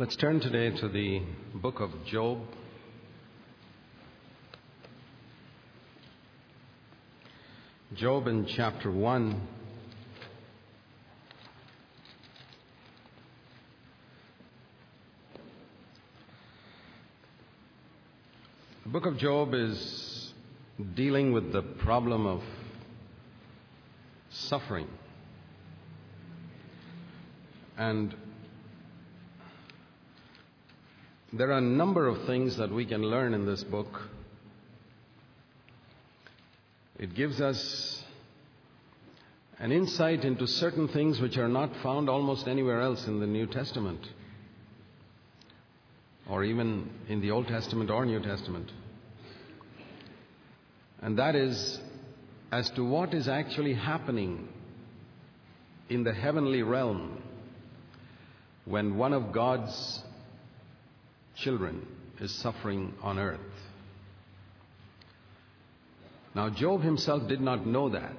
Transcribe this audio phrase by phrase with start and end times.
[0.00, 1.20] Let's turn today to the
[1.56, 2.38] book of Job.
[7.92, 9.46] Job in chapter 1.
[18.84, 20.32] The book of Job is
[20.94, 22.42] dealing with the problem of
[24.30, 24.88] suffering.
[27.76, 28.14] And
[31.32, 34.00] there are a number of things that we can learn in this book.
[36.98, 38.02] It gives us
[39.58, 43.46] an insight into certain things which are not found almost anywhere else in the New
[43.46, 44.00] Testament,
[46.28, 48.70] or even in the Old Testament or New Testament.
[51.00, 51.78] And that is
[52.50, 54.48] as to what is actually happening
[55.88, 57.22] in the heavenly realm
[58.64, 60.02] when one of God's
[61.36, 61.86] children
[62.20, 63.40] is suffering on earth.
[66.34, 68.16] Now, Job himself did not know that.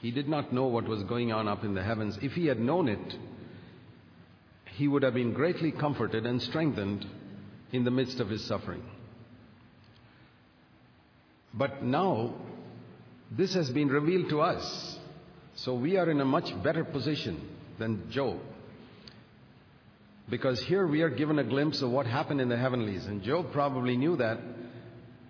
[0.00, 2.18] He did not know what was going on up in the heavens.
[2.22, 3.16] If he had known it,
[4.76, 7.04] he would have been greatly comforted and strengthened
[7.72, 8.82] in the midst of his suffering.
[11.52, 12.34] But now,
[13.30, 14.96] this has been revealed to us.
[15.56, 17.46] So we are in a much better position
[17.78, 18.38] than Job.
[20.30, 23.06] Because here we are given a glimpse of what happened in the heavenlies.
[23.06, 24.38] And Job probably knew that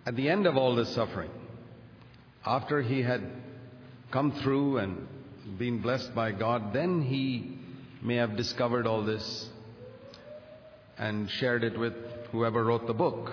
[0.04, 1.30] at the end of all this suffering,
[2.44, 3.22] after he had
[4.10, 5.06] come through and
[5.56, 7.58] been blessed by God, then he
[8.02, 9.48] may have discovered all this
[10.96, 11.94] and shared it with
[12.32, 13.32] whoever wrote the book.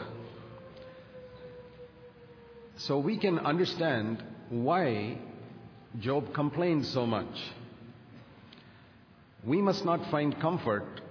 [2.77, 5.17] So we can understand why
[5.99, 7.41] Job complained so much.
[9.43, 11.02] We must not find comfort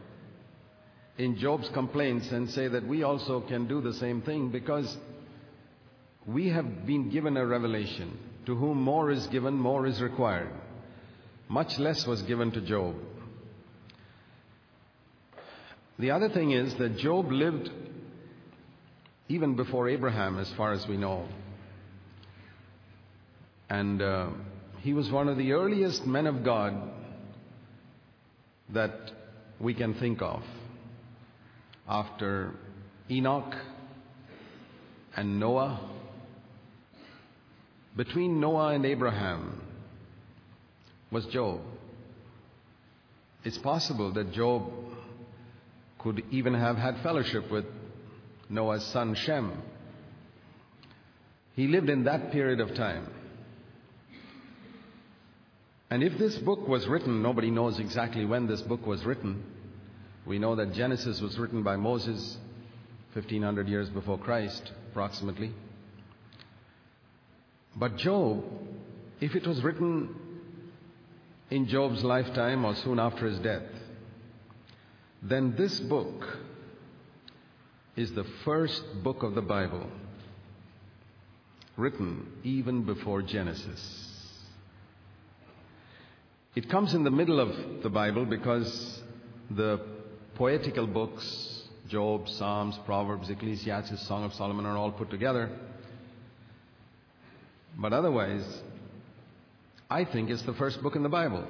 [1.17, 4.97] in Job's complaints and say that we also can do the same thing because
[6.27, 8.19] we have been given a revelation.
[8.47, 10.51] To whom more is given, more is required.
[11.49, 12.95] Much less was given to Job.
[15.99, 17.71] The other thing is that Job lived
[19.29, 21.27] even before Abraham, as far as we know.
[23.71, 24.29] And uh,
[24.81, 26.75] he was one of the earliest men of God
[28.71, 29.13] that
[29.61, 30.43] we can think of
[31.89, 32.55] after
[33.11, 33.55] Enoch
[35.17, 35.81] and Noah.
[37.97, 39.61] Between Noah and Abraham
[41.11, 41.61] was Job.
[43.45, 44.73] It's possible that Job
[45.99, 47.65] could even have had fellowship with
[48.49, 49.63] Noah's son Shem.
[51.55, 53.07] He lived in that period of time.
[55.91, 59.45] And if this book was written, nobody knows exactly when this book was written.
[60.27, 62.39] We know that Genesis was written by Moses
[63.13, 65.53] 1500 years before Christ, approximately.
[67.77, 68.43] But Job,
[69.21, 70.15] if it was written
[71.51, 73.63] in Job's lifetime or soon after his death,
[75.23, 76.39] then this book
[77.97, 79.87] is the first book of the Bible
[81.77, 84.11] written even before Genesis.
[86.55, 89.03] It comes in the middle of the Bible because
[89.51, 89.94] the
[90.35, 95.51] poetical books, Job, Psalms, Proverbs, Ecclesiastes, Song of Solomon, are all put together.
[97.77, 98.45] But otherwise,
[99.91, 101.45] I think it's the first book in the Bible.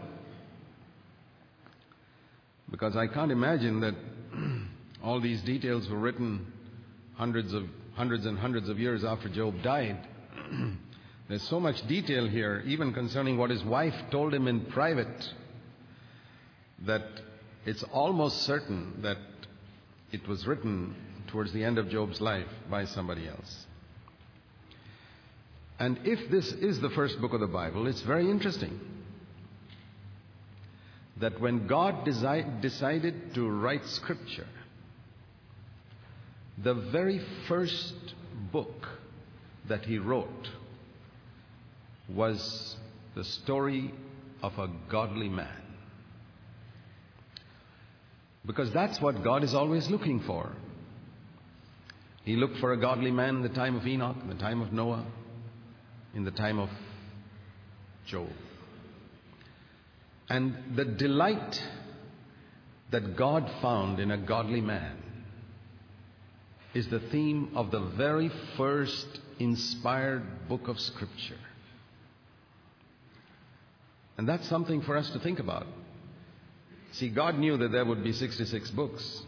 [2.71, 3.95] Because I can't imagine that
[5.03, 6.53] all these details were written
[7.15, 9.99] hundreds of hundreds and hundreds of years after Job died.
[11.29, 15.33] There's so much detail here, even concerning what his wife told him in private,
[16.87, 17.05] that
[17.67, 19.19] it's almost certain that
[20.13, 20.95] it was written
[21.29, 23.67] towards the end of Job's life by somebody else.
[25.79, 28.79] And if this is the first book of the Bible, it's very interesting
[31.17, 34.47] that when God desi- decided to write Scripture,
[36.59, 37.95] the very first
[38.53, 38.89] book
[39.69, 40.49] that He wrote
[42.09, 42.77] was
[43.15, 43.93] the story
[44.43, 45.64] of a godly man.
[48.47, 50.53] Because that's what God is always looking for.
[52.25, 54.73] He looked for a godly man in the time of Enoch, in the time of
[54.73, 55.05] Noah,
[56.15, 56.71] in the time of
[58.07, 58.29] Job.
[60.29, 61.63] And the delight
[62.91, 64.97] that God found in a godly man
[66.75, 69.07] is the theme of the very first
[69.39, 71.39] inspired book of Scripture.
[74.17, 75.67] And that's something for us to think about.
[76.95, 79.23] See, God knew that there would be 66 books.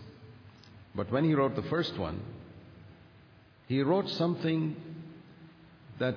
[0.95, 2.21] But when he wrote the first one,
[3.67, 4.77] he wrote something
[5.99, 6.15] that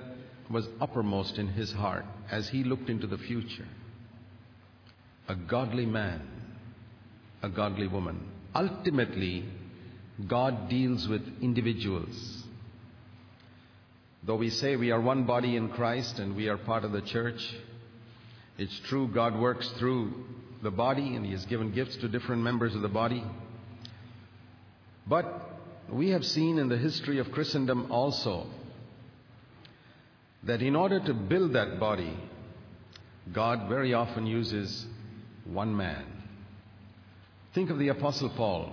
[0.48, 3.66] was uppermost in his heart as he looked into the future.
[5.28, 6.22] A godly man,
[7.42, 8.20] a godly woman.
[8.54, 9.44] Ultimately,
[10.28, 12.44] God deals with individuals.
[14.22, 17.00] Though we say we are one body in Christ and we are part of the
[17.00, 17.42] church,
[18.56, 20.12] it's true God works through
[20.62, 23.24] the body and He has given gifts to different members of the body.
[25.06, 25.58] But
[25.90, 28.46] we have seen in the history of Christendom also
[30.44, 32.16] that in order to build that body,
[33.32, 34.86] God very often uses
[35.44, 36.04] one man.
[37.54, 38.72] Think of the Apostle Paul.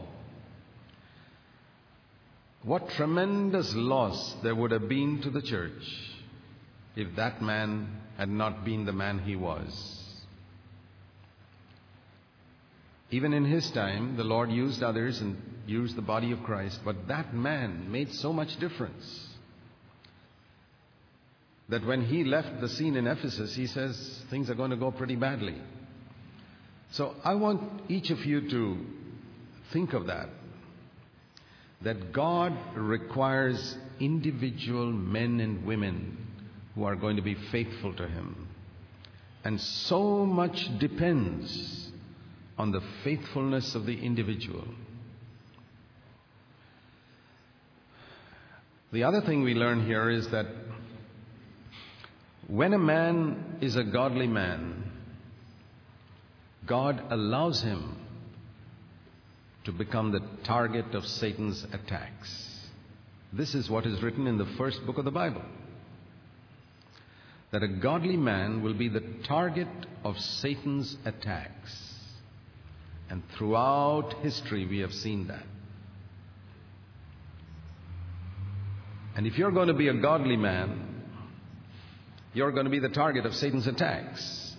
[2.64, 5.72] What tremendous loss there would have been to the church
[6.96, 9.97] if that man had not been the man he was.
[13.10, 17.08] Even in his time, the Lord used others and used the body of Christ, but
[17.08, 19.28] that man made so much difference
[21.70, 24.92] that when he left the scene in Ephesus, he says things are going to go
[24.92, 25.56] pretty badly.
[26.92, 28.78] So I want each of you to
[29.74, 30.30] think of that.
[31.82, 36.18] That God requires individual men and women
[36.74, 38.48] who are going to be faithful to Him.
[39.44, 41.87] And so much depends
[42.58, 44.68] on the faithfulness of the individual.
[48.92, 50.48] The other thing we learn here is that
[52.48, 54.92] when a man is a godly man,
[56.66, 57.98] God allows him
[59.66, 62.46] to become the target of Satan's attacks.
[63.34, 65.44] This is what is written in the first book of the Bible.
[67.52, 69.68] That a godly man will be the target
[70.06, 71.87] of Satan's attacks.
[73.10, 75.46] And throughout history, we have seen that.
[79.16, 81.04] And if you're going to be a godly man,
[82.34, 84.56] you're going to be the target of Satan's attacks.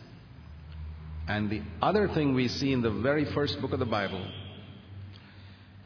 [1.28, 4.26] And the other thing we see in the very first book of the Bible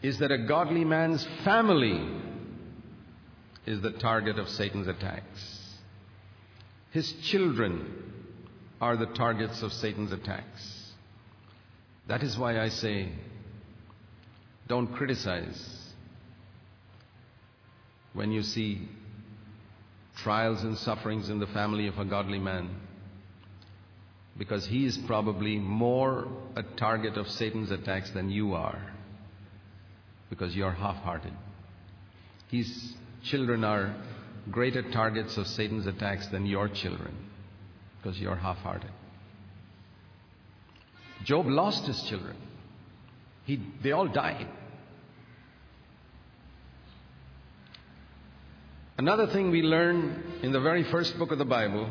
[0.01, 2.09] is that a godly man's family
[3.67, 5.59] is the target of Satan's attacks.
[6.93, 8.13] His children
[8.81, 10.82] are the targets of Satan's attacks.
[12.09, 13.09] That is why I say,
[14.69, 15.93] don't criticize
[18.13, 18.89] when you see
[20.17, 22.69] trials and sufferings in the family of a godly man
[24.37, 26.27] because he is probably more
[26.57, 28.81] a target of Satan's attacks than you are
[30.31, 31.33] because you're half hearted.
[32.51, 32.95] His
[33.25, 33.95] children are
[34.51, 37.15] greater targets of Satan's attacks than your children
[37.99, 38.91] because you're half hearted.
[41.25, 42.37] Job lost his children,
[43.45, 44.49] he, they all died.
[48.99, 51.89] Another thing we learn in the very first book of the Bible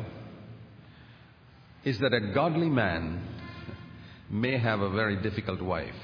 [1.84, 3.22] is that a godly man
[4.30, 5.94] may have a very difficult wife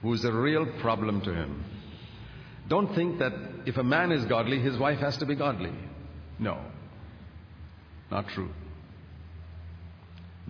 [0.00, 1.64] who's a real problem to him.
[2.68, 3.32] Don't think that
[3.66, 5.72] if a man is godly, his wife has to be godly.
[6.38, 6.58] No,
[8.10, 8.50] not true.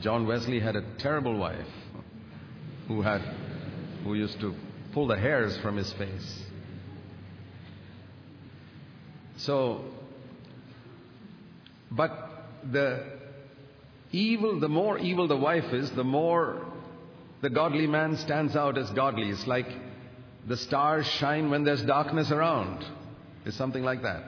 [0.01, 1.67] John Wesley had a terrible wife
[2.89, 3.21] who had
[4.05, 4.55] who used to
[4.93, 6.43] pull the hairs from his face.
[9.37, 9.85] So,
[11.91, 12.11] but
[12.71, 13.05] the
[14.13, 16.67] evil, the more evil the wife is, the more
[17.43, 19.31] the godly man stands out as godly.
[19.31, 19.69] It's like
[20.47, 22.85] the stars shine when there's darkness around.
[23.45, 24.25] It's something like that.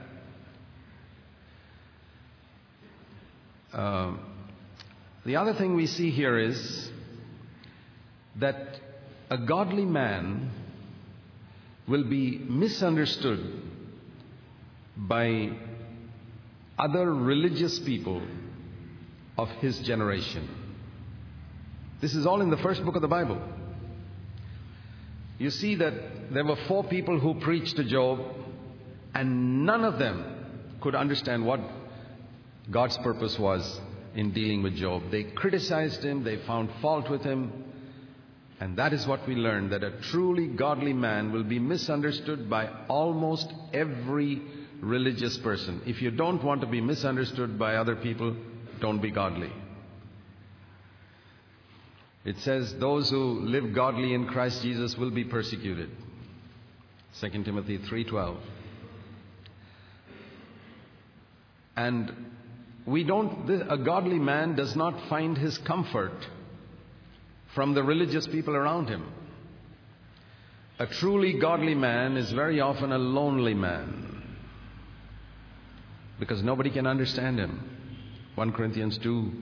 [3.73, 4.21] Um,
[5.25, 6.91] the other thing we see here is
[8.37, 8.81] that
[9.31, 10.51] a godly man
[11.87, 13.63] will be misunderstood
[14.97, 15.51] by
[16.79, 18.23] other religious people
[19.39, 20.49] of his generation.
[22.01, 23.41] This is all in the first book of the Bible.
[25.39, 28.21] You see that there were four people who preached to Job,
[29.15, 31.61] and none of them could understand what
[32.71, 33.81] God's purpose was
[34.15, 35.11] in dealing with Job.
[35.11, 37.65] They criticized him, they found fault with him,
[38.61, 42.69] and that is what we learn that a truly godly man will be misunderstood by
[42.89, 44.41] almost every
[44.81, 45.83] religious person.
[45.87, 48.37] If you don't want to be misunderstood by other people,
[48.81, 49.51] don't be godly.
[52.25, 55.91] It says those who live godly in Christ Jesus will be persecuted.
[57.21, 58.37] 2 Timothy 3:12.
[61.75, 62.32] And
[62.87, 66.27] we don't a godly man does not find his comfort
[67.55, 69.05] from the religious people around him.
[70.79, 74.23] a truly godly man is very often a lonely man
[76.19, 77.53] because nobody can understand him.
[78.37, 79.33] 1 Corinthians 2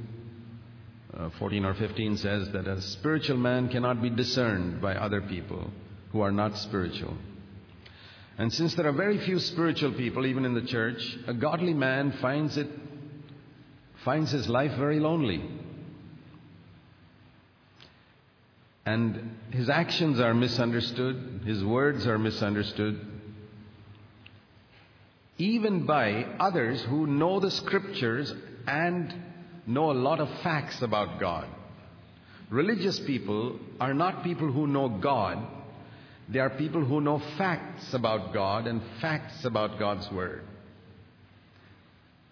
[1.13, 5.71] uh, 14 or 15 says that a spiritual man cannot be discerned by other people
[6.13, 7.17] who are not spiritual.
[8.39, 12.13] And since there are very few spiritual people, even in the church, a godly man
[12.21, 12.69] finds it
[14.05, 15.43] finds his life very lonely.
[18.87, 23.07] And his actions are misunderstood, his words are misunderstood,
[25.39, 28.33] even by others who know the scriptures
[28.67, 29.15] and
[29.67, 31.47] know a lot of facts about God.
[32.49, 35.47] Religious people are not people who know God,
[36.29, 40.43] they are people who know facts about God and facts about God's Word.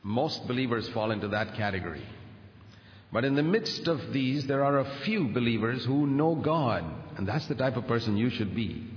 [0.08, 2.02] Most believers fall into that category.
[3.12, 6.82] But in the midst of these, there are a few believers who know God,
[7.18, 8.90] and that's the type of person you should be.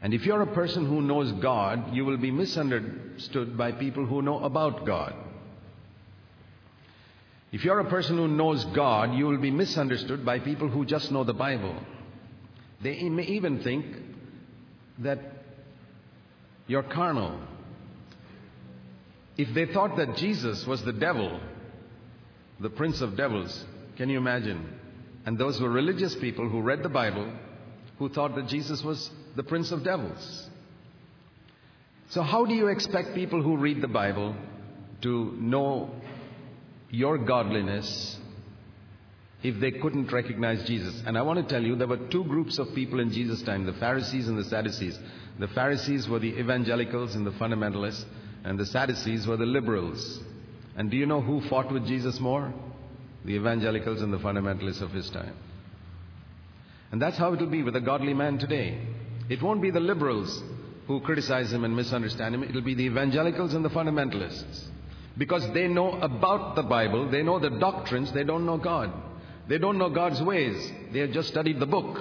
[0.00, 4.22] And if you're a person who knows God, you will be misunderstood by people who
[4.22, 5.12] know about God.
[7.50, 11.10] If you're a person who knows God, you will be misunderstood by people who just
[11.10, 11.74] know the Bible.
[12.80, 13.86] They may even think
[15.00, 15.18] that
[16.68, 17.40] you're carnal.
[19.36, 21.40] If they thought that Jesus was the devil,
[22.60, 23.64] the prince of devils,
[23.96, 24.78] can you imagine?
[25.26, 27.32] And those were religious people who read the Bible
[27.98, 30.48] who thought that Jesus was the prince of devils.
[32.10, 34.34] So, how do you expect people who read the Bible
[35.02, 35.90] to know
[36.90, 38.18] your godliness
[39.42, 41.02] if they couldn't recognize Jesus.
[41.06, 43.66] And I want to tell you, there were two groups of people in Jesus' time
[43.66, 44.98] the Pharisees and the Sadducees.
[45.38, 48.04] The Pharisees were the evangelicals and the fundamentalists,
[48.44, 50.20] and the Sadducees were the liberals.
[50.76, 52.52] And do you know who fought with Jesus more?
[53.24, 55.34] The evangelicals and the fundamentalists of his time.
[56.92, 58.78] And that's how it will be with a godly man today.
[59.28, 60.42] It won't be the liberals
[60.86, 64.66] who criticize him and misunderstand him, it'll be the evangelicals and the fundamentalists.
[65.16, 68.92] Because they know about the Bible, they know the doctrines, they don't know God.
[69.48, 71.98] They don't know God's ways, they have just studied the book.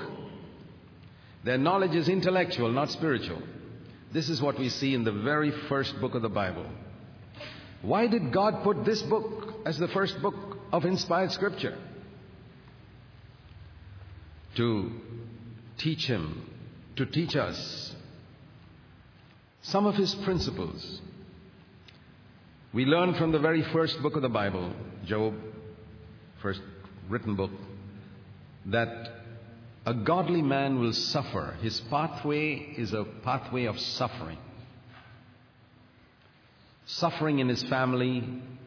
[1.43, 3.41] Their knowledge is intellectual, not spiritual.
[4.13, 6.65] This is what we see in the very first book of the Bible.
[7.81, 10.35] Why did God put this book as the first book
[10.71, 11.77] of inspired scripture?
[14.55, 14.91] To
[15.77, 16.49] teach Him,
[16.95, 17.93] to teach us
[19.63, 21.01] some of His principles
[22.73, 24.73] we learn from the very first book of the Bible,
[25.05, 25.35] Job,
[26.41, 26.59] first
[27.07, 27.51] written book,
[28.65, 29.12] that
[29.85, 31.57] a godly man will suffer.
[31.61, 34.37] His pathway is a pathway of suffering.
[36.85, 38.23] Suffering in his family,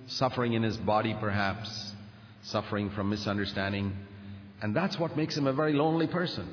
[0.06, 1.92] suffering in his body, perhaps,
[2.42, 3.96] suffering from misunderstanding.
[4.60, 6.52] And that's what makes him a very lonely person.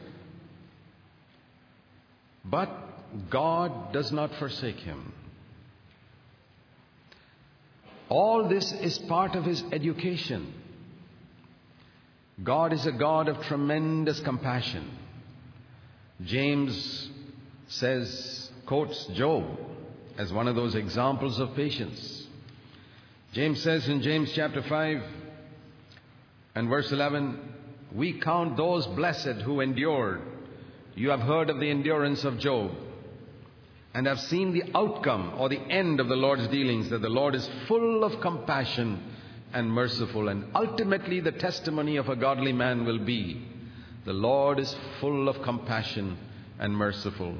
[2.45, 2.69] But
[3.29, 5.13] God does not forsake him.
[8.09, 10.53] All this is part of his education.
[12.41, 14.89] God is a God of tremendous compassion.
[16.23, 17.09] James
[17.67, 19.45] says, quotes Job
[20.17, 22.27] as one of those examples of patience.
[23.33, 25.03] James says in James chapter 5
[26.55, 27.39] and verse 11,
[27.93, 30.21] We count those blessed who endured.
[30.95, 32.71] You have heard of the endurance of Job
[33.93, 37.35] and have seen the outcome or the end of the Lord's dealings, that the Lord
[37.35, 39.03] is full of compassion
[39.53, 40.27] and merciful.
[40.27, 43.47] And ultimately, the testimony of a godly man will be
[44.05, 46.17] the Lord is full of compassion
[46.59, 47.37] and merciful.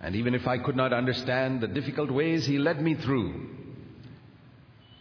[0.00, 3.48] And even if I could not understand the difficult ways He led me through,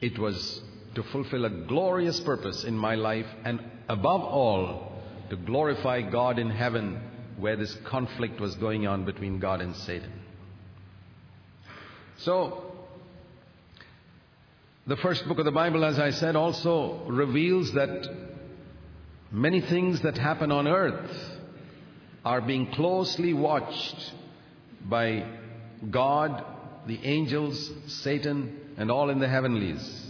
[0.01, 0.61] it was
[0.95, 4.93] to fulfill a glorious purpose in my life, and above all,
[5.29, 6.99] to glorify God in heaven
[7.37, 10.11] where this conflict was going on between God and Satan.
[12.17, 12.66] So,
[14.87, 18.07] the first book of the Bible, as I said, also reveals that
[19.29, 21.11] many things that happen on earth
[22.23, 24.13] are being closely watched
[24.85, 25.25] by
[25.91, 26.43] God,
[26.87, 30.05] the angels, Satan, and all in the heavenlies.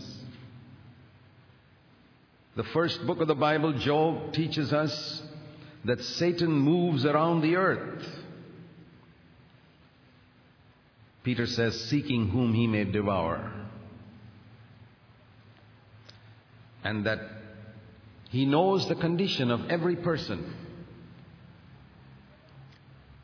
[2.55, 5.23] The first book of the Bible, Job, teaches us
[5.85, 8.05] that Satan moves around the earth.
[11.23, 13.66] Peter says, seeking whom he may devour.
[16.87, 17.19] And that
[18.29, 20.55] he knows the condition of every person.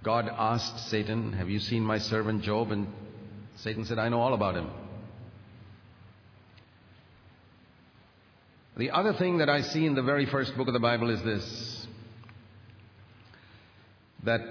[0.03, 2.73] God asked Satan, Have you seen my servant Job?
[2.73, 2.89] And
[3.55, 4.69] Satan said, I know all about him.
[8.75, 11.23] The other thing that I see in the very first book of the Bible is
[11.23, 11.87] this
[14.25, 14.41] that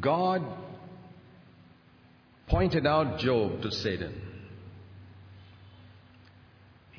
[0.00, 0.44] God
[2.46, 4.23] pointed out Job to Satan.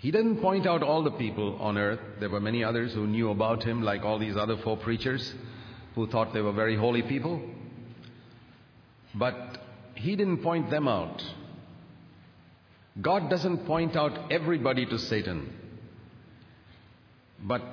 [0.05, 2.00] He didn't point out all the people on earth.
[2.19, 5.33] There were many others who knew about him, like all these other four preachers
[5.95, 7.41] who thought they were very holy people.
[9.15, 9.57] But
[9.95, 11.24] he didn't point them out.
[13.01, 15.51] God doesn't point out everybody to Satan,
[17.41, 17.63] but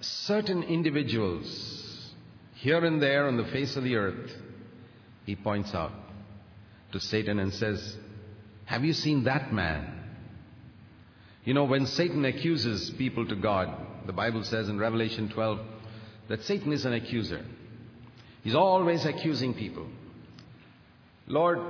[0.00, 2.14] certain individuals
[2.54, 4.30] here and there on the face of the earth,
[5.26, 5.92] he points out
[6.92, 7.98] to Satan and says,
[8.64, 10.01] Have you seen that man?
[11.44, 13.74] You know, when Satan accuses people to God,
[14.06, 15.58] the Bible says in Revelation 12
[16.28, 17.44] that Satan is an accuser.
[18.44, 19.86] He's always accusing people.
[21.26, 21.60] Lord,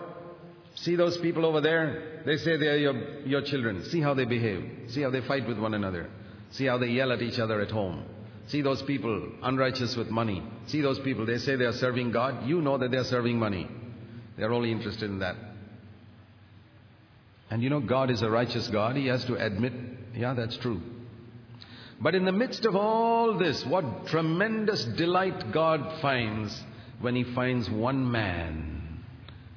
[0.75, 2.23] see those people over there?
[2.27, 3.85] They say they are your, your children.
[3.91, 4.89] See how they behave.
[4.89, 6.09] See how they fight with one another.
[6.51, 8.05] See how they yell at each other at home.
[8.49, 10.43] See those people unrighteous with money.
[10.67, 12.47] See those people, they say they are serving God.
[12.47, 13.69] You know that they are serving money.
[14.37, 15.37] They are only interested in that.
[17.53, 18.97] And you know, God is a righteous God.
[18.97, 19.75] He has to admit,
[20.17, 20.81] yeah, that's true.
[22.01, 26.59] But in the midst of all this, what tremendous delight God finds
[27.03, 29.05] when He finds one man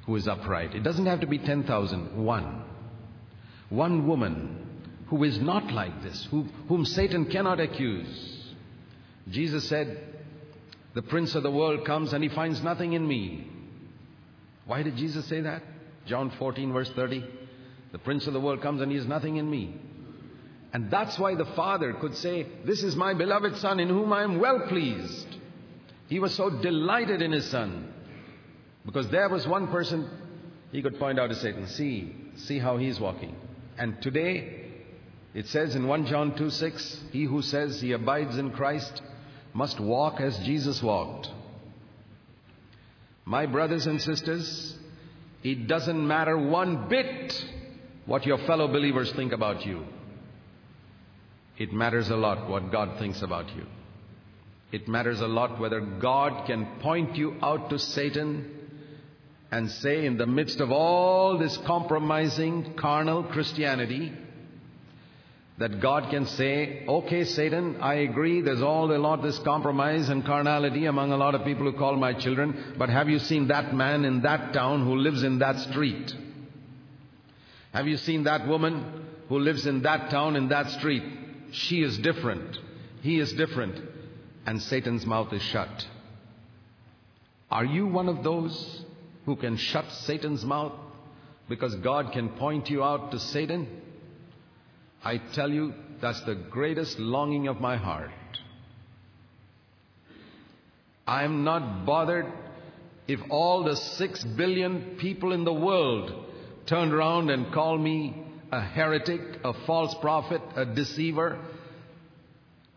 [0.06, 0.76] who is upright.
[0.76, 2.64] It doesn't have to be 10,000, one.
[3.70, 8.44] One woman who is not like this, who, whom Satan cannot accuse.
[9.30, 10.04] Jesus said,
[10.96, 13.50] The prince of the world comes and he finds nothing in me.
[14.66, 15.64] Why did Jesus say that?
[16.06, 17.45] John 14, verse 30.
[17.96, 19.74] The prince of the world comes and he has nothing in me.
[20.74, 24.24] And that's why the Father could say, This is my beloved Son in whom I
[24.24, 25.26] am well pleased.
[26.10, 27.94] He was so delighted in his Son.
[28.86, 30.10] Because there was one person
[30.74, 33.34] he could point out to Satan, see, see how he's walking.
[33.78, 34.74] And today,
[35.34, 39.02] it says in 1 John 2 6, he who says he abides in Christ
[39.54, 41.30] must walk as Jesus walked.
[43.24, 44.76] My brothers and sisters,
[45.44, 47.55] it doesn't matter one bit
[48.06, 49.84] what your fellow believers think about you.
[51.58, 53.66] It matters a lot what God thinks about you.
[54.72, 58.52] It matters a lot whether God can point you out to Satan
[59.52, 64.12] and say, in the midst of all this compromising carnal Christianity,
[65.58, 70.26] that God can say, okay, Satan, I agree, there's all a lot this compromise and
[70.26, 73.74] carnality among a lot of people who call my children, but have you seen that
[73.74, 76.14] man in that town who lives in that street?
[77.76, 81.04] Have you seen that woman who lives in that town, in that street?
[81.52, 82.58] She is different.
[83.02, 83.76] He is different.
[84.46, 85.86] And Satan's mouth is shut.
[87.52, 88.86] Are you one of those
[89.26, 90.72] who can shut Satan's mouth
[91.50, 93.68] because God can point you out to Satan?
[95.04, 98.12] I tell you, that's the greatest longing of my heart.
[101.06, 102.32] I'm not bothered
[103.06, 106.26] if all the six billion people in the world
[106.66, 108.16] turned around and called me
[108.52, 111.40] a heretic, a false prophet, a deceiver,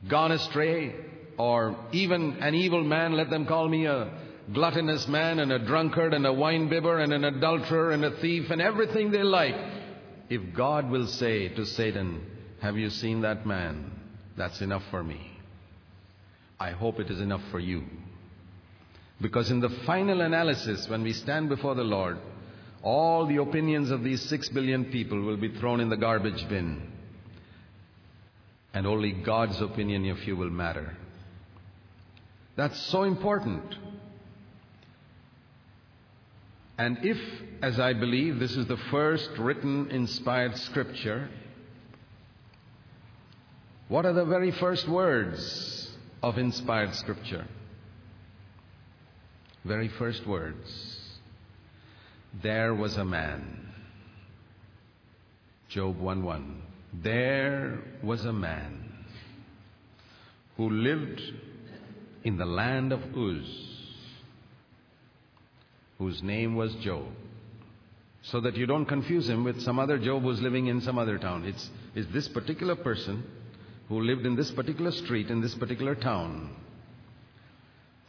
[0.09, 0.95] gone astray,
[1.39, 4.11] or even an evil man, let them call me a
[4.53, 8.61] gluttonous man and a drunkard and a winebibber and an adulterer and a thief and
[8.61, 9.55] everything they like.
[10.29, 12.27] If God will say to Satan,
[12.61, 13.91] Have you seen that man?
[14.37, 15.33] That's enough for me.
[16.61, 17.85] I hope it is enough for you.
[19.21, 22.19] Because in the final analysis, when we stand before the Lord,
[22.83, 26.93] all the opinions of these six billion people will be thrown in the garbage bin.
[28.73, 30.97] And only God's opinion of you will matter.
[32.57, 33.75] That's so important.
[36.77, 37.19] And if,
[37.61, 41.29] as I believe, this is the first written inspired scripture,
[43.89, 45.91] what are the very first words
[46.23, 47.47] of inspired scripture?
[49.65, 50.98] Very first words.
[52.43, 53.69] There was a man.
[55.69, 56.63] Job 1 1.
[57.03, 58.89] There was a man
[60.57, 61.21] who lived
[62.25, 63.47] in the land of Uz,
[65.99, 67.07] whose name was Job.
[68.23, 71.19] So that you don't confuse him with some other Job who's living in some other
[71.19, 71.45] town.
[71.45, 73.25] It's, it's this particular person
[73.89, 76.55] who lived in this particular street in this particular town.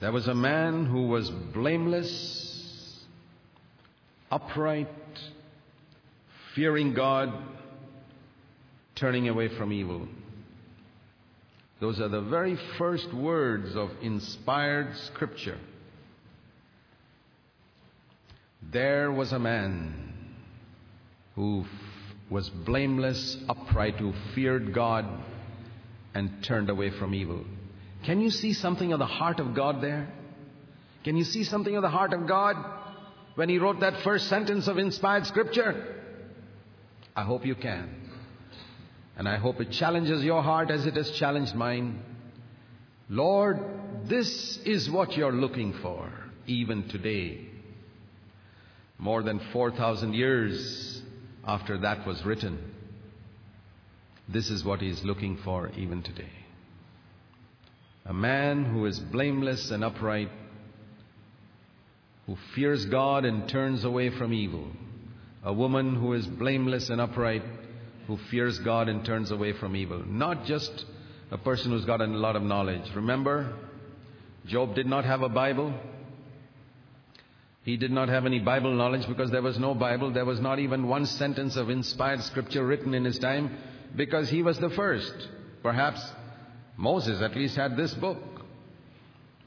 [0.01, 2.48] There was a man who was blameless
[4.31, 4.87] upright,
[6.55, 7.33] fearing God,
[8.95, 10.07] turning away from evil.
[11.79, 15.57] Those are the very first words of inspired scripture.
[18.61, 20.13] There was a man
[21.35, 21.63] who
[22.29, 25.05] was blameless, upright, who feared God
[26.13, 27.45] and turned away from evil.
[28.05, 30.11] Can you see something of the heart of God there?
[31.03, 32.57] Can you see something of the heart of God
[33.39, 35.95] when He wrote that first sentence of inspired Scripture?
[37.15, 37.89] I hope you can.
[39.15, 42.03] And I hope it challenges your heart as it has challenged mine.
[43.07, 43.61] Lord,
[44.03, 46.11] this is what you're looking for,
[46.47, 47.47] even today.
[48.97, 51.01] More than 4,000 years
[51.47, 52.59] after that was written,
[54.27, 56.33] this is what He's looking for even today.
[58.05, 60.29] A man who is blameless and upright,
[62.29, 64.67] who fears God and turns away from evil.
[65.43, 67.41] A woman who is blameless and upright,
[68.05, 70.03] who fears God and turns away from evil.
[70.05, 70.85] Not just
[71.31, 72.83] a person who's got a lot of knowledge.
[72.93, 73.51] Remember,
[74.45, 75.73] Job did not have a Bible.
[77.63, 80.11] He did not have any Bible knowledge because there was no Bible.
[80.13, 83.57] There was not even one sentence of inspired scripture written in his time
[83.95, 85.15] because he was the first.
[85.63, 85.99] Perhaps
[86.77, 88.19] Moses at least had this book.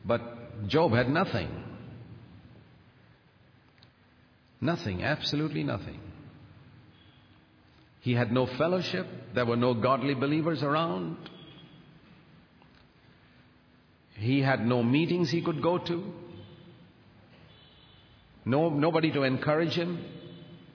[0.04, 1.61] But Job had nothing.
[4.62, 5.98] Nothing, absolutely nothing.
[8.00, 9.08] He had no fellowship.
[9.34, 11.16] There were no godly believers around.
[14.14, 16.12] He had no meetings he could go to.
[18.44, 19.98] No, nobody to encourage him.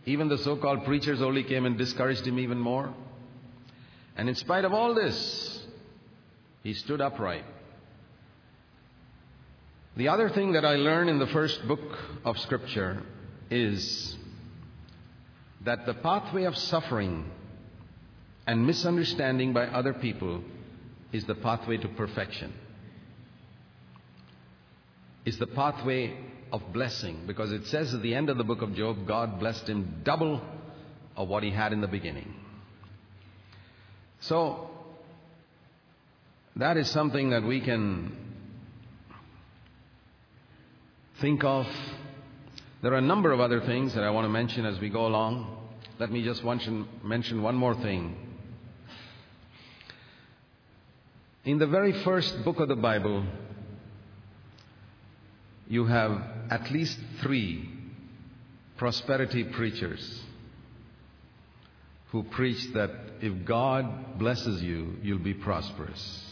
[0.05, 2.93] Even the so called preachers only came and discouraged him even more.
[4.17, 5.65] And in spite of all this,
[6.61, 7.45] he stood upright.
[9.95, 13.01] The other thing that I learned in the first book of Scripture
[13.49, 14.15] is
[15.65, 17.29] that the pathway of suffering
[18.45, 20.41] and misunderstanding by other people
[21.11, 22.53] is the pathway to perfection.
[25.25, 26.17] Is the pathway
[26.51, 29.67] of blessing because it says at the end of the book of Job, God blessed
[29.67, 30.41] him double
[31.15, 32.33] of what he had in the beginning.
[34.21, 34.69] So,
[36.55, 38.15] that is something that we can
[41.19, 41.67] think of.
[42.81, 45.07] There are a number of other things that I want to mention as we go
[45.07, 45.67] along.
[45.99, 48.15] Let me just mention, one more thing.
[51.43, 53.25] In the very first book of the Bible,
[55.67, 57.67] you have at least three
[58.77, 60.21] prosperity preachers
[62.11, 66.25] who preach that if God blesses you, you'll be prosperous.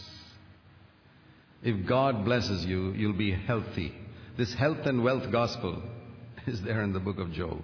[1.64, 3.96] If God blesses you, you'll be healthy.
[4.38, 5.82] This health and wealth gospel
[6.48, 7.62] is there in the book of Job.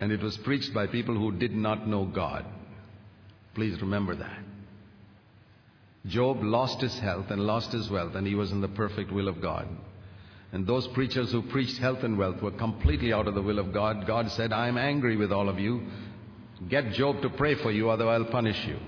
[0.00, 2.44] And it was preached by people who did not know God.
[3.54, 4.38] Please remember that.
[6.06, 9.28] Job lost his health and lost his wealth, and he was in the perfect will
[9.28, 9.68] of God.
[10.52, 13.72] And those preachers who preached health and wealth were completely out of the will of
[13.72, 14.06] God.
[14.06, 15.82] God said, I'm angry with all of you.
[16.68, 18.78] Get Job to pray for you, otherwise I'll punish you.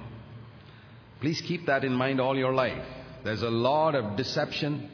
[1.20, 2.84] Please keep that in mind all your life.
[3.24, 4.90] There's a lot of deception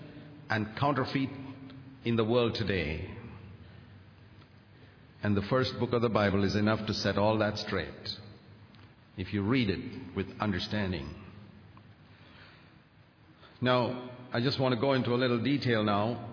[0.48, 1.30] and counterfeit
[2.04, 3.10] in the world today.
[5.22, 8.18] And the first book of the Bible is enough to set all that straight.
[9.16, 9.80] If you read it
[10.16, 11.08] with understanding.
[13.60, 16.32] Now, I just want to go into a little detail now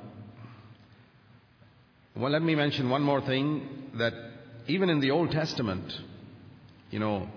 [2.20, 4.14] well, let me mention one more thing that
[4.68, 5.90] even in the Old Testament,
[6.92, 7.30] you know,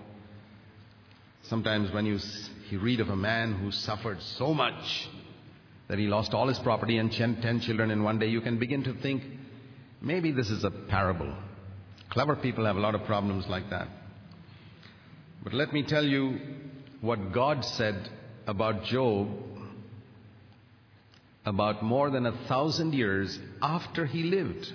[1.43, 2.19] sometimes when you,
[2.69, 5.09] you read of a man who suffered so much
[5.87, 8.83] that he lost all his property and ten children in one day, you can begin
[8.83, 9.23] to think
[10.03, 11.33] maybe this is a parable.
[12.09, 13.87] Clever people have a lot of problems like that.
[15.43, 16.39] But let me tell you
[17.01, 18.09] what God said
[18.45, 19.29] about Job
[21.45, 24.71] about more than a thousand years after he lived.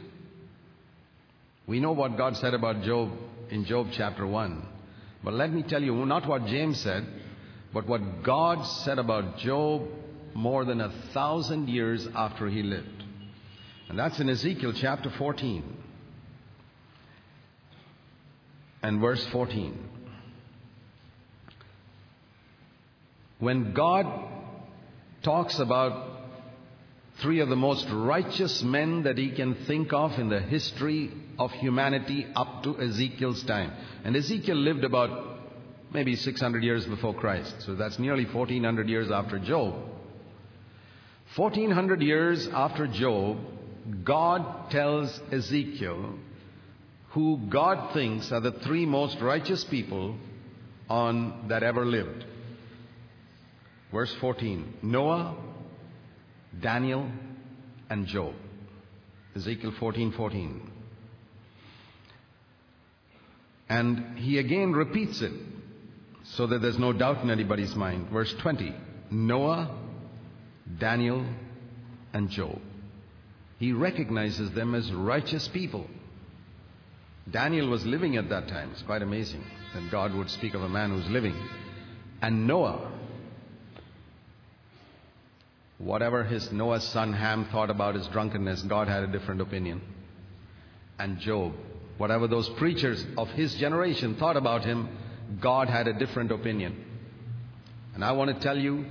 [1.67, 3.11] We know what God said about Job
[3.51, 4.67] in Job chapter 1.
[5.25, 7.07] But let me tell you, not what James said,
[7.73, 9.89] but what God said about Job
[10.35, 12.98] more than a thousand years after he lived.
[13.89, 15.65] And that's in Ezekiel chapter 14
[18.83, 19.79] and verse 14.
[23.39, 24.07] When God
[25.23, 26.19] talks about
[27.21, 31.51] three of the most righteous men that he can think of in the history of
[31.53, 33.73] humanity up to Ezekiel's time.
[34.05, 35.39] And Ezekiel lived about
[35.93, 37.63] maybe 600 years before Christ.
[37.63, 39.75] So that's nearly 1400 years after Job.
[41.37, 43.39] 1400 years after Job,
[44.05, 46.15] God tells Ezekiel
[47.11, 50.17] who God thinks are the three most righteous people
[50.89, 52.25] on that ever lived.
[53.93, 55.37] Verse 14 Noah,
[56.61, 57.11] Daniel,
[57.89, 58.35] and Job.
[59.35, 60.73] Ezekiel 14 14.
[63.71, 65.33] And he again repeats it
[66.25, 68.11] so that there's no doubt in anybody's mind.
[68.11, 68.75] Verse 20
[69.11, 69.75] Noah,
[70.79, 71.25] Daniel,
[72.13, 72.59] and Job.
[73.59, 75.87] He recognizes them as righteous people.
[77.31, 78.71] Daniel was living at that time.
[78.73, 79.45] It's quite amazing
[79.75, 81.37] that God would speak of a man who's living.
[82.23, 82.91] And Noah,
[85.79, 89.83] whatever his Noah's son Ham thought about his drunkenness, God had a different opinion.
[90.99, 91.53] And Job,
[91.99, 94.89] whatever those preachers of his generation thought about him,
[95.41, 96.85] God had a different opinion.
[97.95, 98.87] And I want to tell you,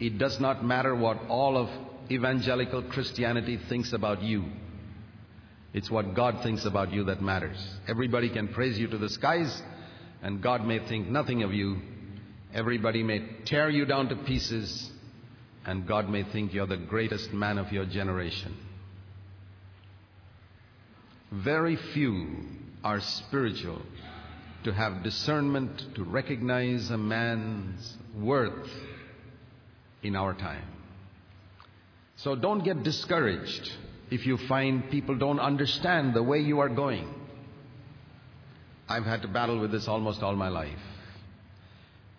[0.00, 1.68] it does not matter what all of
[2.10, 4.44] evangelical Christianity thinks about you.
[5.72, 7.58] It's what God thinks about you that matters.
[7.86, 9.62] Everybody can praise you to the skies,
[10.22, 11.78] and God may think nothing of you.
[12.54, 14.90] Everybody may tear you down to pieces,
[15.66, 18.56] and God may think you're the greatest man of your generation.
[21.30, 22.36] Very few
[22.82, 23.82] are spiritual
[24.64, 28.70] to have discernment to recognize a man's worth
[30.02, 30.75] in our time.
[32.16, 33.70] So don't get discouraged
[34.10, 37.12] if you find people don't understand the way you are going.
[38.88, 40.78] I've had to battle with this almost all my life.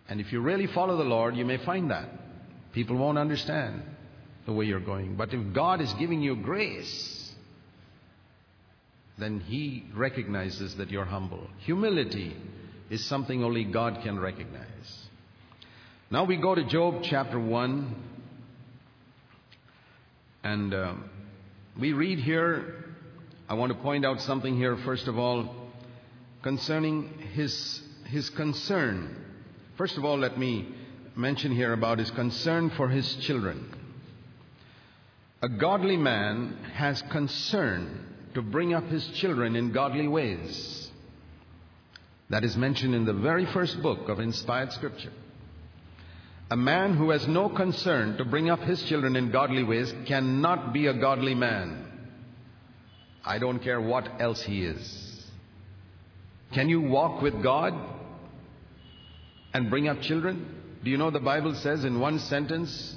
[0.10, 2.10] And if you really follow the Lord, you may find that.
[2.74, 3.82] People won't understand
[4.46, 5.16] the way you're going.
[5.16, 7.34] But if God is giving you grace,
[9.18, 11.48] then He recognizes that you're humble.
[11.66, 12.36] Humility
[12.90, 15.08] is something only God can recognize.
[16.10, 17.96] Now we go to Job chapter 1.
[20.48, 20.74] And.
[20.74, 20.94] Uh,
[21.80, 22.86] we read here,
[23.48, 25.54] I want to point out something here, first of all,
[26.42, 29.16] concerning his, his concern.
[29.78, 30.70] First of all, let me
[31.16, 33.72] mention here about his concern for his children.
[35.44, 40.90] A godly man has concern to bring up his children in godly ways.
[42.32, 45.14] That is mentioned in the very first book of inspired scripture.
[46.50, 50.72] A man who has no concern to bring up his children in godly ways cannot
[50.72, 51.86] be a godly man.
[53.26, 55.26] I don't care what else he is.
[56.54, 57.74] Can you walk with God
[59.54, 60.80] and bring up children?
[60.84, 62.96] Do you know the Bible says in one sentence,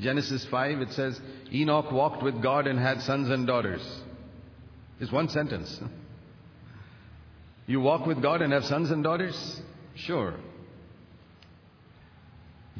[0.00, 1.20] Genesis 5, it says,
[1.52, 3.82] Enoch walked with God and had sons and daughters.
[4.98, 5.80] It's one sentence.
[7.66, 9.62] You walk with God and have sons and daughters?
[9.94, 10.34] Sure.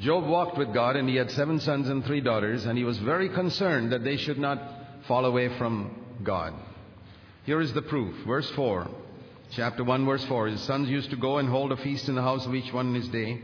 [0.00, 2.96] Job walked with God and he had seven sons and three daughters, and he was
[2.98, 4.58] very concerned that they should not
[5.06, 6.54] fall away from God.
[7.44, 8.14] Here is the proof.
[8.26, 8.88] Verse 4,
[9.50, 10.46] chapter 1, verse 4.
[10.48, 12.88] His sons used to go and hold a feast in the house of each one
[12.88, 13.42] in his day.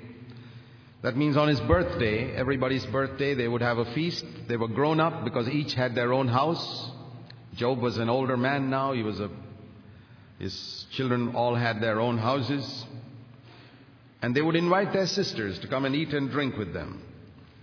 [1.03, 4.25] That means on his birthday, everybody's birthday, they would have a feast.
[4.49, 6.90] They were grown up because each had their own house.
[7.55, 8.95] Job was an older man now.
[8.95, 9.31] He was a,
[10.38, 12.87] his children all had their own houses.
[14.23, 17.03] And they would invite their sisters to come and eat and drink with them.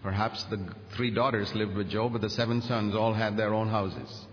[0.03, 0.59] Perhaps the
[0.95, 4.25] three daughters lived with Job, but the seven sons all had their own houses.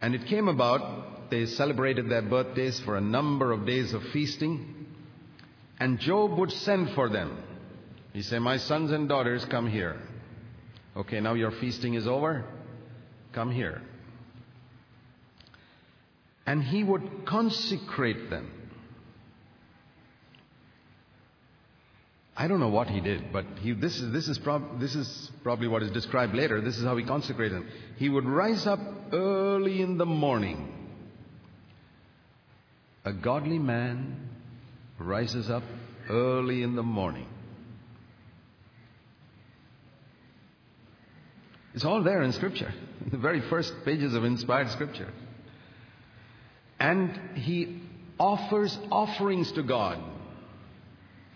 [0.00, 4.86] And it came about, they celebrated their birthdays for a number of days of feasting,
[5.78, 7.36] and Job would send for them.
[8.12, 9.96] He said, My sons and daughters, come here.
[10.96, 12.44] Okay, now your feasting is over.
[13.32, 13.82] Come here.
[16.46, 18.50] And he would consecrate them.
[22.34, 25.30] I don't know what he did, but he, this, is, this, is prob- this is
[25.42, 26.60] probably what is described later.
[26.62, 27.68] This is how he consecrated him.
[27.96, 28.80] He would rise up
[29.12, 30.72] early in the morning.
[33.04, 34.30] A godly man
[34.98, 35.62] rises up
[36.08, 37.26] early in the morning.
[41.74, 42.72] It's all there in Scripture,
[43.10, 45.12] the very first pages of inspired Scripture.
[46.78, 47.82] And he
[48.18, 49.98] offers offerings to God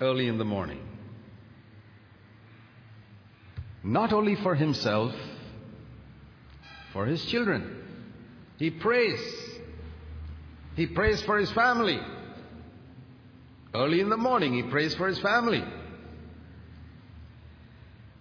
[0.01, 0.81] early in the morning.
[3.83, 5.15] Not only for himself,
[6.93, 7.85] for his children.
[8.59, 9.21] He prays.
[10.75, 12.01] He prays for his family.
[13.75, 15.63] Early in the morning, he prays for his family.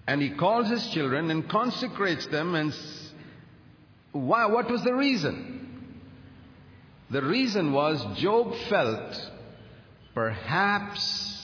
[0.08, 2.54] And he calls his children and consecrates them.
[2.54, 2.74] And
[4.12, 5.94] why, what was the reason?
[7.10, 9.32] The reason was Job felt
[10.14, 11.35] perhaps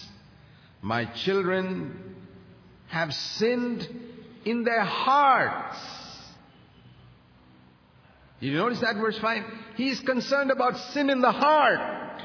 [0.82, 2.16] my children
[2.88, 3.88] have sinned
[4.46, 5.78] in their hearts.
[8.40, 9.44] Did you notice that verse 5?
[9.76, 12.22] He is concerned about sin in the heart.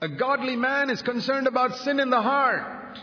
[0.00, 2.98] A godly man is concerned about sin in the heart.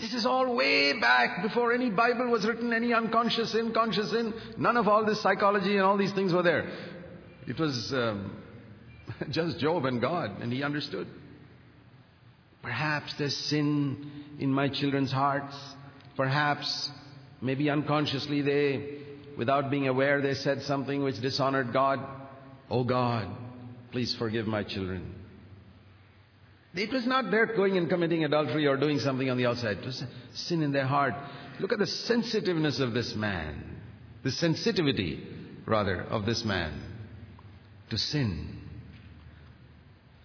[0.00, 4.34] This is all way back before any Bible was written, any unconscious sin, conscious sin.
[4.56, 6.68] None of all this psychology and all these things were there.
[7.46, 8.36] It was um,
[9.30, 11.06] just Job and God, and he understood.
[12.64, 15.54] Perhaps there's sin in my children's hearts.
[16.16, 16.90] Perhaps,
[17.42, 18.98] maybe unconsciously, they
[19.36, 22.00] without being aware they said something which dishonored God.
[22.70, 23.28] Oh God,
[23.92, 25.14] please forgive my children.
[26.74, 29.78] It was not their going and committing adultery or doing something on the outside.
[29.78, 31.14] It was sin in their heart.
[31.60, 33.62] Look at the sensitiveness of this man.
[34.22, 35.22] The sensitivity,
[35.66, 36.80] rather, of this man
[37.90, 38.63] to sin.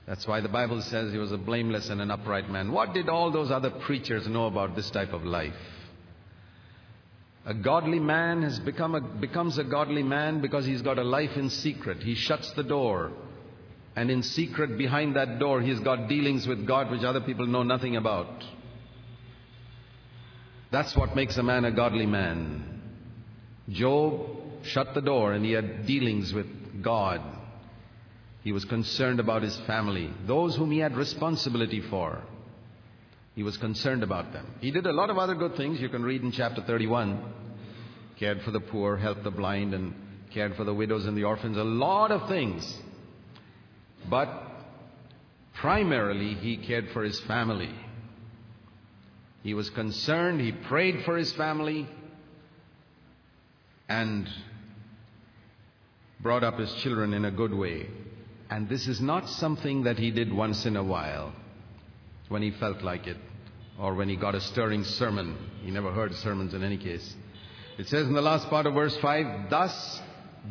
[0.10, 2.72] That's why the Bible says he was a blameless and an upright man.
[2.72, 5.54] What did all those other preachers know about this type of life?
[7.46, 11.38] A godly man has become a, becomes a godly man because he's got a life
[11.38, 12.02] in secret.
[12.02, 13.12] He shuts the door.
[13.96, 17.62] And in secret, behind that door, he's got dealings with God which other people know
[17.62, 18.44] nothing about.
[20.72, 22.82] That's what makes a man a godly man.
[23.70, 24.22] Job
[24.64, 26.48] shut the door and he had dealings with
[26.82, 27.22] God.
[28.44, 32.22] He was concerned about his family, those whom he had responsibility for.
[33.36, 34.46] He was concerned about them.
[34.62, 35.80] He did a lot of other good things.
[35.80, 37.22] You can read in chapter 31.
[38.18, 39.94] Cared for the poor, helped the blind, and
[40.32, 41.58] cared for the widows and the orphans.
[41.58, 42.82] A lot of things.
[44.10, 44.30] But
[45.56, 47.74] primarily, he cared for his family.
[49.44, 51.88] He was concerned, he prayed for his family,
[53.88, 54.30] and
[56.20, 57.88] brought up his children in a good way.
[58.50, 61.34] And this is not something that he did once in a while
[62.30, 63.18] when he felt like it
[63.80, 65.38] or when he got a stirring sermon.
[65.64, 67.14] He never heard sermons in any case.
[67.78, 70.00] It says in the last part of verse 5 Thus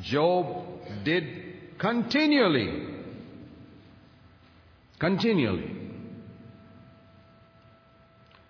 [0.02, 0.64] Job
[1.04, 2.94] did continually.
[4.98, 5.72] Continually.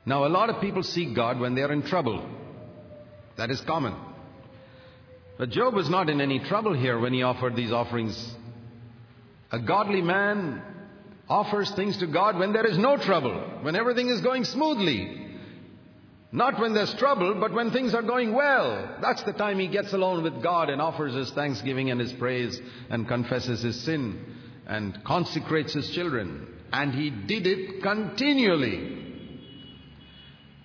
[0.07, 2.27] Now, a lot of people seek God when they are in trouble.
[3.37, 3.95] That is common.
[5.37, 8.35] But Job was not in any trouble here when he offered these offerings
[9.51, 10.63] a godly man
[11.29, 15.27] offers things to God when there is no trouble, when everything is going smoothly.
[16.31, 18.97] Not when there's trouble, but when things are going well.
[19.01, 22.61] That's the time he gets alone with God and offers his thanksgiving and his praise
[22.91, 26.47] and confesses his sin and consecrates his children.
[26.71, 29.07] And he did it continually.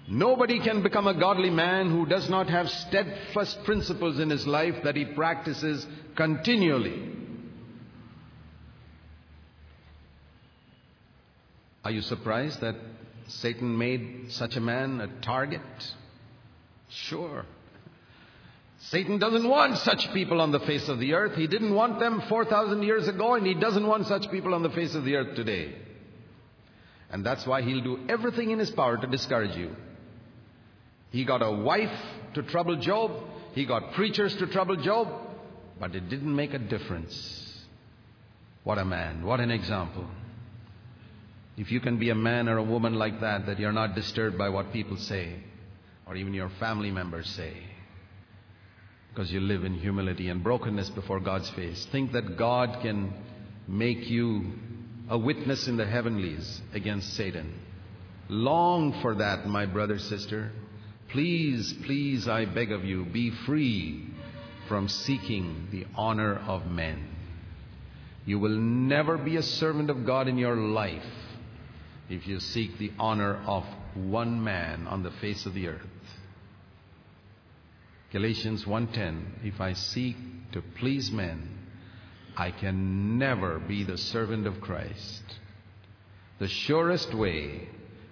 [0.09, 4.75] Nobody can become a godly man who does not have steadfast principles in his life
[4.83, 7.22] that he practices continually.
[11.83, 12.75] Are you surprised that
[13.27, 15.61] Satan made such a man a target?
[16.89, 17.45] Sure.
[18.79, 21.35] Satan doesn't want such people on the face of the earth.
[21.35, 24.69] He didn't want them 4,000 years ago, and he doesn't want such people on the
[24.69, 25.73] face of the earth today.
[27.09, 29.75] And that's why he'll do everything in his power to discourage you.
[31.11, 31.95] He got a wife
[32.33, 33.11] to trouble Job,
[33.53, 35.07] he got preachers to trouble Job,
[35.79, 37.65] but it didn't make a difference.
[38.63, 40.07] What a man, what an example.
[41.55, 44.37] If you can be a man or a woman like that, that you're not disturbed
[44.37, 45.35] by what people say,
[46.07, 47.53] or even your family members say,
[49.09, 51.85] because you live in humility and brokenness before God's face.
[51.91, 53.13] Think that God can
[53.67, 54.53] make you
[55.07, 57.53] a witness in the heavenlies against Satan.
[58.29, 60.51] Long for that, my brother, sister.
[61.09, 64.07] Please, please, I beg of you, be free
[64.67, 67.07] from seeking the honor of men.
[68.25, 71.03] You will never be a servant of God in your life
[72.09, 73.63] if you seek the honor of
[73.95, 75.81] one man on the face of the earth.
[78.11, 80.15] Galatians 1:10 If I seek
[80.51, 81.49] to please men
[82.35, 85.23] I can never be the servant of Christ.
[86.39, 87.69] The surest way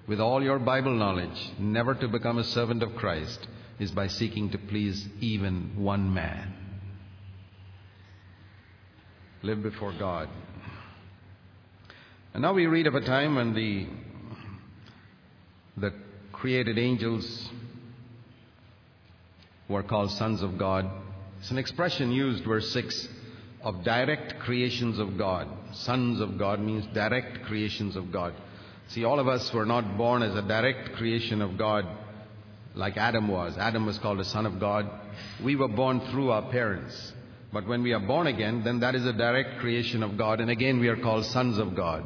[0.08, 3.47] with all your Bible knowledge never to become a servant of Christ
[3.80, 6.54] is by seeking to please even one man.
[9.41, 10.30] Live before God
[12.34, 13.88] and now we read of a time when the,
[15.76, 15.94] the
[16.32, 17.50] created angels
[19.67, 20.89] were called sons of God.
[21.39, 23.08] It's an expression used, verse 6,
[23.63, 25.47] of direct creations of God.
[25.74, 28.34] Sons of God means direct creations of God.
[28.88, 31.86] See, all of us were not born as a direct creation of God
[32.76, 33.58] like Adam was.
[33.58, 34.89] Adam was called a son of God.
[35.43, 37.14] We were born through our parents.
[37.53, 40.49] But when we are born again, then that is a direct creation of God, and
[40.49, 42.05] again we are called sons of God.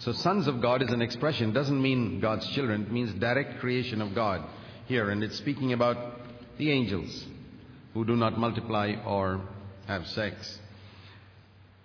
[0.00, 4.00] So, sons of God is an expression, doesn't mean God's children, it means direct creation
[4.00, 4.42] of God
[4.86, 5.96] here, and it's speaking about
[6.56, 7.26] the angels
[7.92, 9.42] who do not multiply or
[9.86, 10.58] have sex.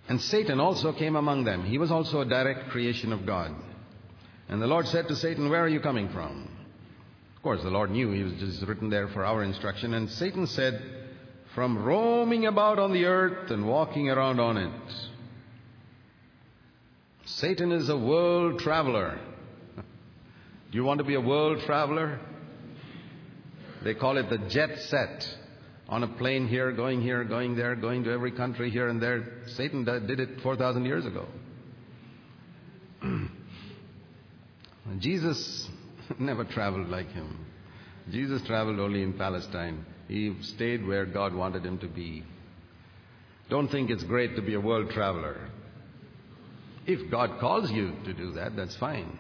[0.07, 1.65] And Satan also came among them.
[1.65, 3.53] He was also a direct creation of God.
[4.47, 6.49] And the Lord said to Satan, Where are you coming from?
[7.35, 9.93] Of course, the Lord knew he was just written there for our instruction.
[9.93, 10.81] And Satan said,
[11.53, 14.93] From roaming about on the earth and walking around on it.
[17.25, 19.19] Satan is a world traveler.
[19.75, 22.19] Do you want to be a world traveler?
[23.83, 25.27] They call it the jet set.
[25.87, 29.23] on a plane here, going here, going there, going to every country here and there.
[29.55, 31.27] Satan did it 4,000 years ago.
[34.99, 35.69] Jesus
[36.19, 37.45] never traveled like him.
[38.11, 39.85] Jesus traveled only in Palestine.
[40.07, 42.23] He stayed where God wanted him to be.
[43.49, 45.49] Don't think it's great to be a world traveler.
[46.85, 49.17] If God calls you to do that, that's fine.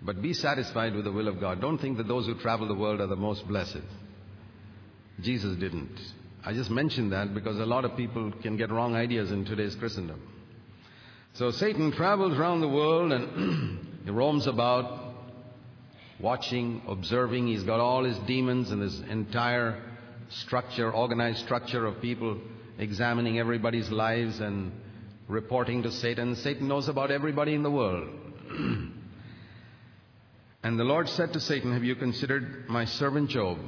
[0.00, 1.60] But be satisfied with the will of God.
[1.60, 3.82] Don't think that those who travel the world are the most blessed.
[5.20, 6.00] Jesus didn't.
[6.44, 9.76] I just mentioned that because a lot of people can get wrong ideas in today's
[9.76, 10.20] Christendom.
[11.34, 15.14] So Satan travels around the world and he roams about,
[16.18, 17.46] watching, observing.
[17.46, 19.80] He's got all his demons and his entire
[20.30, 22.38] structure, organized structure of people
[22.78, 24.72] examining everybody's lives and
[25.32, 26.36] reporting to Satan.
[26.36, 28.08] Satan knows about everybody in the world.
[30.62, 33.58] and the Lord said to Satan, Have you considered my servant Job?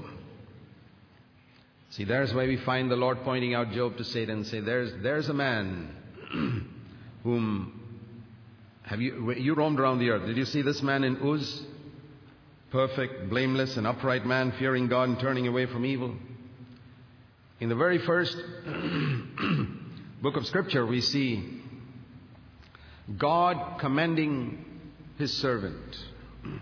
[1.91, 4.93] See, there's where we find the Lord pointing out Job to Satan and say, There's,
[5.03, 5.95] there's a man
[7.23, 7.81] whom
[8.83, 10.27] have you you roamed around the earth.
[10.27, 11.63] Did you see this man in Uz?
[12.71, 16.15] Perfect, blameless, and upright man, fearing God and turning away from evil.
[17.61, 18.37] In the very first
[20.25, 21.61] book of Scripture, we see
[23.19, 24.65] God commending
[25.19, 25.99] his servant.
[26.43, 26.61] In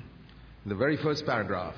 [0.66, 1.76] the very first paragraph.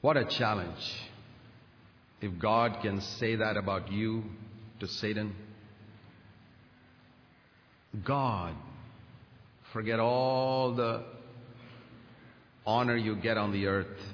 [0.00, 0.82] What a challenge.
[2.22, 4.24] If God can say that about you
[4.80, 5.34] to Satan,
[8.02, 8.54] God,
[9.74, 11.04] forget all the
[12.64, 14.13] honor you get on the earth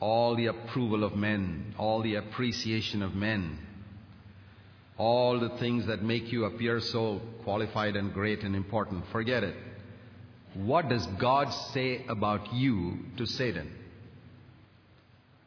[0.00, 3.58] all the approval of men, all the appreciation of men,
[4.98, 9.04] all the things that make you appear so qualified and great and important.
[9.12, 9.54] Forget it.
[10.54, 13.72] What does God say about you to Satan?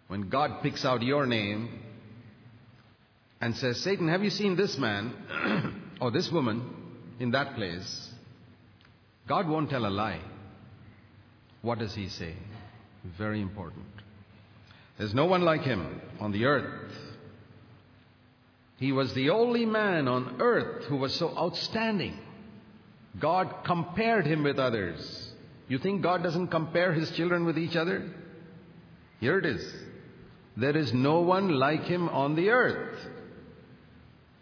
[0.07, 1.69] When God picks out your name
[3.41, 5.13] and says, Satan, have you seen this man
[6.01, 6.67] or this woman
[7.19, 8.11] in that place?
[9.27, 10.21] God won't tell a lie.
[11.61, 12.33] What does he say?
[13.17, 13.85] Very important.
[14.99, 16.91] There's no one like him on the earth.
[18.77, 22.19] He was the only man on earth who was so outstanding.
[23.17, 25.31] God compared him with others.
[25.69, 28.09] You think God doesn't compare his children with each other?
[29.21, 29.73] Here it is.
[30.57, 32.99] There is no one like him on the earth.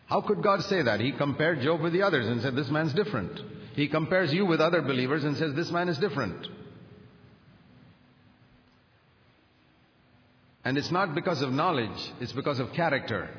[0.07, 0.99] How could God say that?
[0.99, 3.39] He compared Job with the others and said, This man's different.
[3.75, 6.47] He compares you with other believers and says, This man is different.
[10.67, 13.29] And it's not because of knowledge, it's because of character.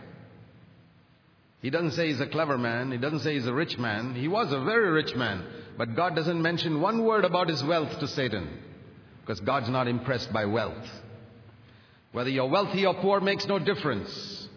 [1.60, 4.14] He doesn't say he's a clever man, he doesn't say he's a rich man.
[4.14, 5.44] He was a very rich man,
[5.76, 8.48] but God doesn't mention one word about his wealth to Satan
[9.20, 10.88] because God's not impressed by wealth.
[12.12, 14.48] Whether you're wealthy or poor makes no difference.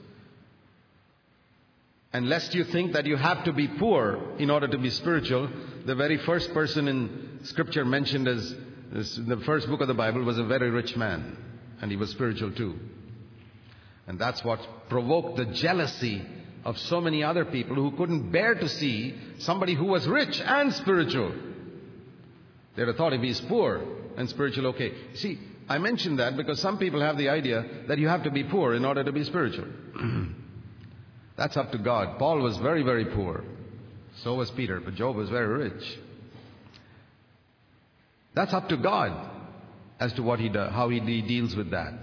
[2.13, 5.49] And lest you think that you have to be poor in order to be spiritual,
[5.85, 8.55] the very first person in Scripture mentioned as,
[8.95, 11.35] as the first book of the Bible was a very rich man
[11.81, 12.75] and he was spiritual too.
[14.07, 14.59] And that's what
[14.89, 16.21] provoked the jealousy
[16.63, 20.71] of so many other people who couldn't bear to see somebody who was rich and
[20.73, 21.33] spiritual.
[22.75, 23.83] They'd have thought if he's poor
[24.15, 24.93] and spiritual, okay.
[25.15, 28.43] See, I mention that because some people have the idea that you have to be
[28.43, 29.67] poor in order to be spiritual.
[31.37, 32.19] That's up to God.
[32.19, 33.43] Paul was very, very poor.
[34.23, 35.99] So was Peter, but Job was very rich.
[38.35, 39.30] That's up to God
[40.01, 41.93] as to what he does, how he deals with that.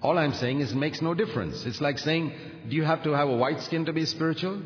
[0.00, 1.66] All I'm saying is it makes no difference.
[1.66, 2.32] It's like saying,
[2.68, 4.62] do you have to have a white skin to be spiritual?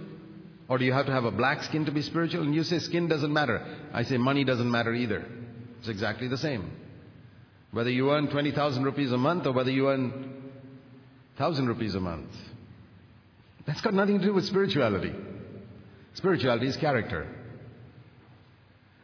[0.68, 2.43] Or do you have to have a black skin to be spiritual?
[2.43, 3.66] And you say skin doesn't matter.
[3.93, 5.24] I say money doesn't matter either.
[5.80, 6.70] It's exactly the same.
[7.72, 10.11] Whether you earn 20,000 rupees a month or whether you earn
[11.37, 12.30] 1,000 rupees a month.
[13.66, 15.14] That's got nothing to do with spirituality.
[16.12, 17.26] Spirituality is character.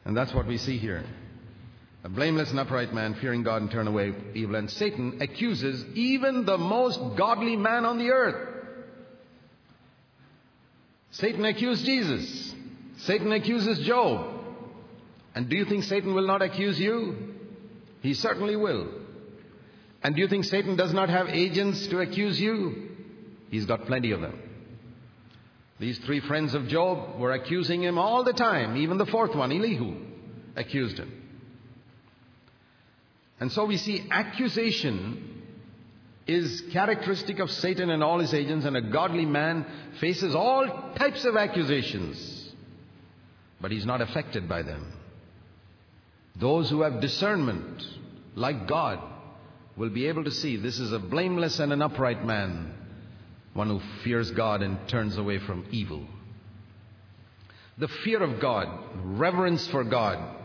[0.05, 1.05] And that's what we see here.
[2.03, 4.57] A blameless and upright man, fearing God and turn away evil.
[4.57, 8.48] And Satan accuses even the most godly man on the earth.
[11.11, 12.55] Satan accused Jesus.
[12.98, 14.26] Satan accuses Job.
[15.34, 17.34] And do you think Satan will not accuse you?
[18.01, 18.88] He certainly will.
[20.03, 22.88] And do you think Satan does not have agents to accuse you?
[23.51, 24.40] He's got plenty of them.
[25.78, 28.76] These three friends of Job were accusing him all the time.
[28.76, 29.96] Even the fourth one, Elihu,
[30.57, 31.19] accused him.
[33.41, 35.43] And so we see accusation
[36.26, 39.66] is characteristic of Satan and all his agents, and a godly man
[39.99, 42.53] faces all types of accusations,
[43.61, 44.93] but he's not affected by them.
[46.36, 47.84] Those who have discernment,
[48.34, 49.01] like God,
[49.76, 52.74] will be able to see this is a blameless and an upright man,
[53.55, 56.07] one who fears God and turns away from evil.
[57.78, 58.68] The fear of God,
[59.03, 60.36] reverence for God,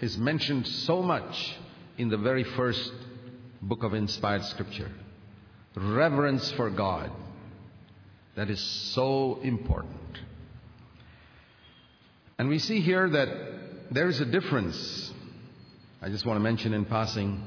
[0.00, 1.56] is mentioned so much
[1.98, 2.92] in the very first
[3.60, 4.90] book of inspired scripture.
[5.74, 7.10] Reverence for God.
[8.34, 10.18] That is so important.
[12.38, 13.28] And we see here that
[13.90, 15.12] there is a difference.
[16.00, 17.42] I just want to mention in passing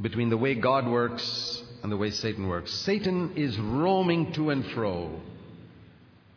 [0.00, 2.72] between the way God works and the way Satan works.
[2.72, 5.20] Satan is roaming to and fro.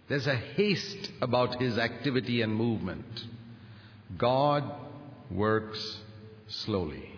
[0.08, 3.06] There's a haste about his activity and movement.
[4.18, 4.64] God
[5.32, 6.00] works
[6.64, 7.10] slowly.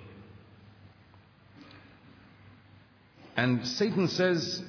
[3.36, 4.64] And Satan says,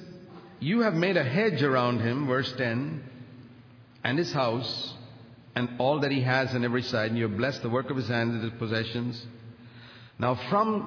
[0.59, 3.03] You have made a hedge around him, verse 10,
[4.03, 4.93] and his house,
[5.55, 7.97] and all that he has on every side, and you have blessed the work of
[7.97, 9.25] his hands and his possessions.
[10.19, 10.81] Now, from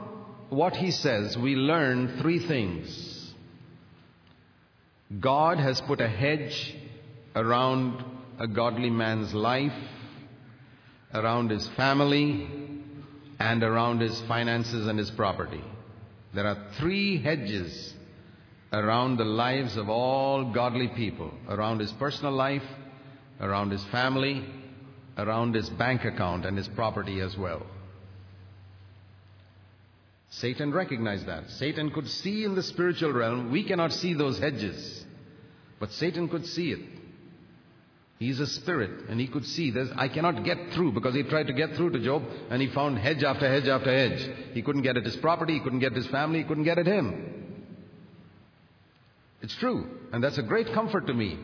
[0.49, 3.33] what he says, we learn three things.
[5.18, 6.74] God has put a hedge
[7.35, 8.05] around
[8.39, 9.72] a godly man's life,
[11.12, 12.61] around his family,
[13.43, 15.64] and around his finances and his property.
[16.32, 17.93] There are three hedges
[18.72, 22.62] around the lives of all godly people around his personal life,
[23.40, 24.45] around his family,
[25.18, 27.66] around his bank account, and his property as well.
[30.30, 31.51] Satan recognized that.
[31.51, 33.51] Satan could see in the spiritual realm.
[33.51, 35.05] We cannot see those hedges,
[35.80, 36.80] but Satan could see it.
[38.22, 39.88] He's a spirit, and he could see this.
[39.96, 42.96] I cannot get through because he tried to get through to Job, and he found
[42.96, 44.30] hedge after hedge after hedge.
[44.52, 46.78] He couldn't get at his property, he couldn't get at his family, he couldn't get
[46.78, 47.66] at him.
[49.42, 51.36] It's true, and that's a great comfort to me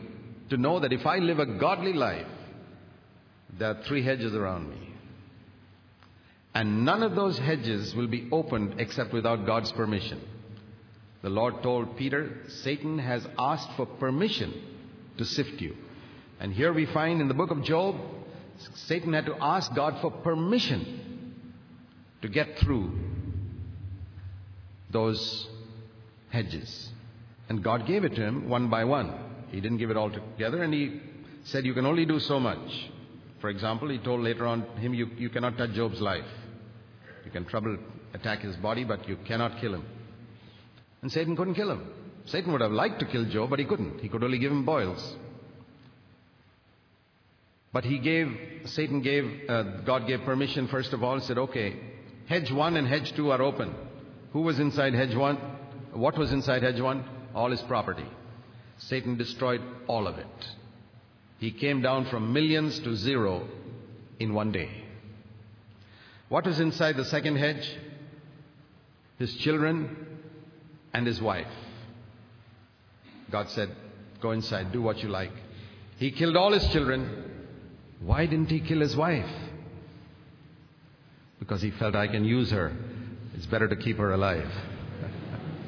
[0.51, 2.27] to know that if I live a godly life,
[3.57, 4.93] there are three hedges around me.
[6.55, 10.21] And none of those hedges will be opened except without God's permission.
[11.23, 14.53] The Lord told Peter, Satan has asked for permission
[15.17, 15.75] to sift you.
[16.39, 17.95] And here we find in the book of Job,
[18.73, 21.35] Satan had to ask God for permission
[22.21, 22.91] to get through
[24.91, 25.47] those
[26.29, 26.89] hedges.
[27.49, 29.13] And God gave it to him one by one.
[29.51, 31.01] He didn't give it all together, and he
[31.43, 32.91] said, You can only do so much.
[33.41, 36.25] For example, he told later on him, You, you cannot touch Job's life.
[37.25, 37.77] You can trouble,
[38.13, 39.85] attack his body, but you cannot kill him.
[41.01, 41.87] And Satan couldn't kill him.
[42.25, 43.99] Satan would have liked to kill Job, but he couldn't.
[43.99, 45.15] He could only give him boils.
[47.71, 51.75] But he gave, Satan gave, uh, God gave permission first of all, said, okay,
[52.27, 53.73] hedge one and hedge two are open.
[54.33, 55.37] Who was inside hedge one?
[55.93, 57.03] What was inside hedge one?
[57.35, 58.05] All his property.
[58.77, 60.47] Satan destroyed all of it.
[61.39, 63.47] He came down from millions to zero
[64.19, 64.69] in one day.
[66.27, 67.69] What was inside the second hedge?
[69.17, 69.95] His children
[70.93, 71.47] and his wife.
[73.31, 73.69] God said,
[74.21, 75.31] Go inside, do what you like.
[75.97, 77.28] He killed all his children,
[78.01, 79.29] why didn't he kill his wife?
[81.39, 82.71] Because he felt I can use her.
[83.35, 84.49] It's better to keep her alive.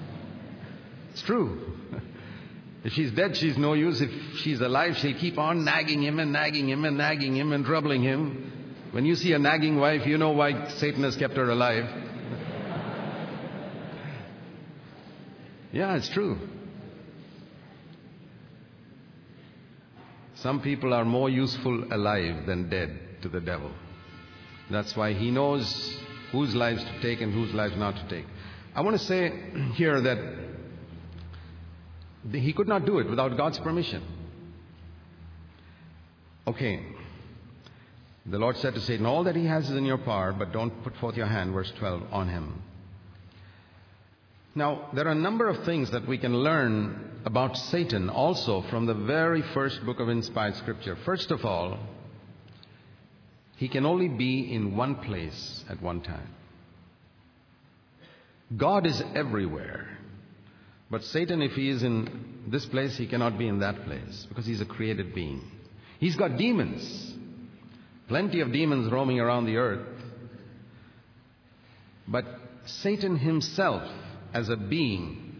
[1.11, 1.67] it's true.
[2.83, 4.01] If she's dead, she's no use.
[4.01, 4.09] If
[4.39, 8.01] she's alive, she'll keep on nagging him and nagging him and nagging him and troubling
[8.01, 8.51] him.
[8.89, 11.85] When you see a nagging wife, you know why Satan has kept her alive.
[15.71, 16.39] yeah, it's true.
[20.41, 23.69] Some people are more useful alive than dead to the devil.
[24.71, 25.97] That's why he knows
[26.31, 28.25] whose lives to take and whose lives not to take.
[28.73, 29.31] I want to say
[29.75, 30.17] here that
[32.31, 34.03] he could not do it without God's permission.
[36.47, 36.85] Okay.
[38.25, 40.83] The Lord said to Satan, All that he has is in your power, but don't
[40.83, 42.61] put forth your hand, verse 12, on him.
[44.53, 48.85] Now, there are a number of things that we can learn about Satan also from
[48.85, 50.97] the very first book of inspired scripture.
[51.05, 51.79] First of all,
[53.55, 56.27] he can only be in one place at one time.
[58.57, 59.97] God is everywhere.
[60.89, 64.45] But Satan, if he is in this place, he cannot be in that place because
[64.45, 65.41] he's a created being.
[65.99, 67.13] He's got demons,
[68.09, 69.87] plenty of demons roaming around the earth.
[72.05, 72.25] But
[72.65, 73.89] Satan himself
[74.33, 75.35] as a being.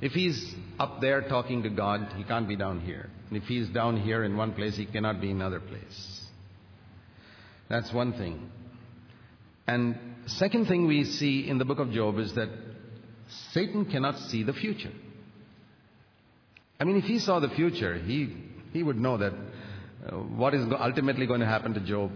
[0.00, 3.08] If he's up there talking to God, he can't be down here.
[3.28, 6.20] And if he's down here in one place, he cannot be in another place.
[7.68, 8.50] That's one thing.
[9.66, 12.48] And second thing we see in the book of Job is that
[13.52, 14.92] Satan cannot see the future.
[16.78, 18.36] I mean, if he saw the future, he,
[18.72, 22.10] he would know that uh, what is ultimately going to happen to Job.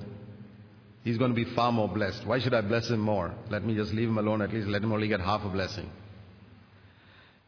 [1.08, 2.26] He's going to be far more blessed.
[2.26, 3.34] Why should I bless him more?
[3.50, 5.88] Let me just leave him alone, at least let him only get half a blessing.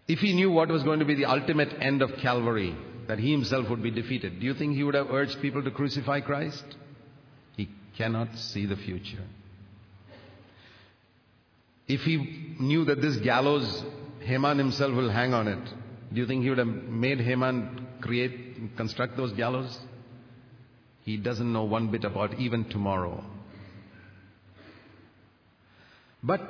[0.09, 2.75] If he knew what was going to be the ultimate end of Calvary,
[3.07, 5.71] that he himself would be defeated, do you think he would have urged people to
[5.71, 6.65] crucify Christ?
[7.55, 9.25] He cannot see the future.
[11.87, 13.85] If he knew that this gallows,
[14.21, 15.69] Haman himself will hang on it,
[16.15, 19.79] do you think he would have made Haman create, construct those gallows?
[21.05, 23.23] He doesn't know one bit about even tomorrow.
[26.23, 26.41] But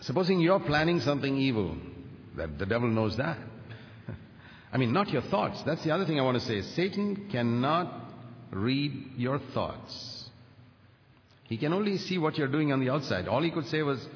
[0.00, 1.76] supposing you're planning something evil,
[2.36, 3.38] that the devil knows that.
[4.72, 5.62] I mean, not your thoughts.
[5.64, 6.62] That's the other thing I want to say.
[6.62, 7.92] Satan cannot
[8.50, 10.28] read your thoughts.
[11.44, 13.26] He can only see what you're doing on the outside.
[13.26, 14.06] All he could say was,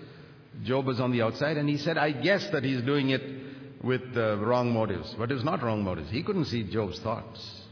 [0.65, 3.23] Job was on the outside, and he said, I guess that he's doing it
[3.83, 5.15] with uh, wrong motives.
[5.19, 6.11] But it was not wrong motives.
[6.11, 7.63] He couldn't see Job's thoughts.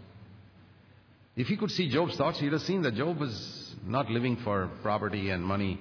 [1.37, 4.69] If he could see Job's thoughts, he'd have seen that Job was not living for
[4.83, 5.79] property and money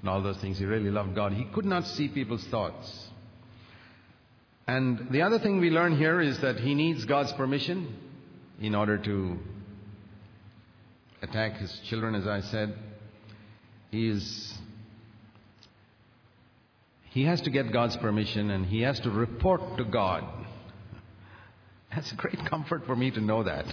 [0.00, 0.58] and all those things.
[0.58, 1.32] He really loved God.
[1.32, 3.08] He could not see people's thoughts.
[4.66, 7.94] And the other thing we learn here is that he needs God's permission
[8.60, 9.38] in order to
[11.22, 12.74] attack his children, as I said.
[13.90, 14.54] He is
[17.10, 20.24] he has to get God's permission and he has to report to God.
[21.94, 23.66] That's a great comfort for me to know that.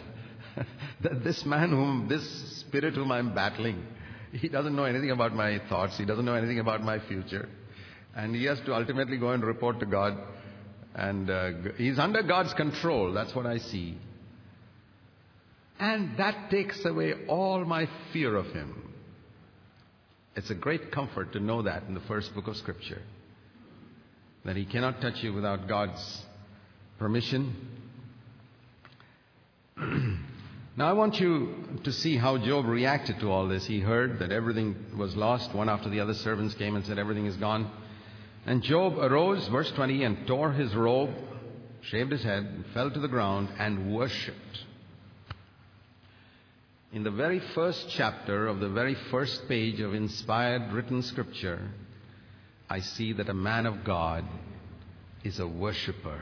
[1.02, 2.28] that this man whom, this
[2.62, 3.86] spirit whom I'm battling,
[4.32, 7.50] he doesn't know anything about my thoughts, he doesn't know anything about my future.
[8.16, 10.18] And he has to ultimately go and report to God.
[10.96, 13.98] And uh, he's under God's control, that's what I see.
[15.80, 18.92] And that takes away all my fear of him.
[20.36, 23.02] It's a great comfort to know that in the first book of Scripture
[24.46, 26.22] that he cannot touch you without God's
[26.98, 27.54] permission.
[30.78, 31.56] now, I want you
[31.86, 33.66] to see how Job reacted to all this.
[33.66, 35.52] He heard that everything was lost.
[35.56, 37.72] One after the other servants came and said, Everything is gone.
[38.46, 41.10] And Job arose, verse 20, and tore his robe,
[41.82, 44.66] shaved his head, fell to the ground, and worshipped.
[46.94, 51.72] In the very first chapter of the very first page of inspired written scripture,
[52.70, 54.26] I see that a man of God
[55.24, 56.22] is a worshiper.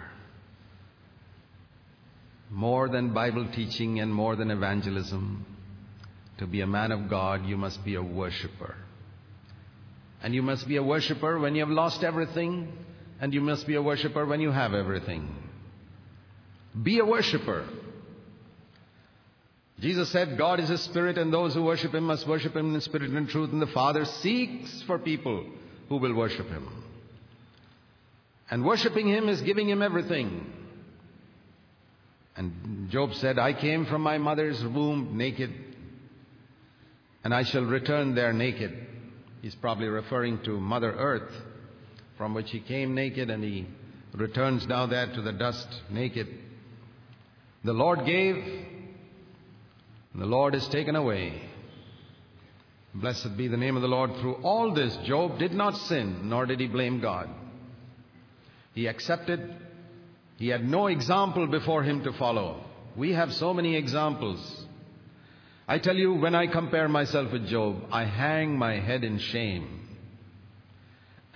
[2.50, 5.46] More than Bible teaching and more than evangelism,
[6.38, 8.76] to be a man of God, you must be a worshiper.
[10.22, 12.72] And you must be a worshiper when you have lost everything,
[13.20, 15.34] and you must be a worshiper when you have everything.
[16.82, 17.66] Be a worshiper.
[19.80, 22.82] Jesus said, God is a spirit, and those who worship him must worship him in
[22.82, 25.46] spirit and truth, and the Father seeks for people
[25.89, 26.68] who will worship him.
[28.50, 30.52] And worshiping him is giving him everything.
[32.36, 35.54] And Job said, I came from my mother's womb naked,
[37.24, 38.88] and I shall return there naked.
[39.42, 41.32] He's probably referring to Mother Earth,
[42.18, 43.68] from which he came naked, and he
[44.14, 46.28] returns now there to the dust naked.
[47.64, 48.36] The Lord gave,
[50.14, 51.42] and the Lord is taken away.
[52.94, 54.16] Blessed be the name of the Lord.
[54.22, 57.30] Through all this, Job did not sin, nor did he blame God.
[58.74, 59.56] He accepted.
[60.38, 62.64] He had no example before him to follow.
[62.96, 64.66] We have so many examples.
[65.68, 69.82] I tell you, when I compare myself with Job, I hang my head in shame.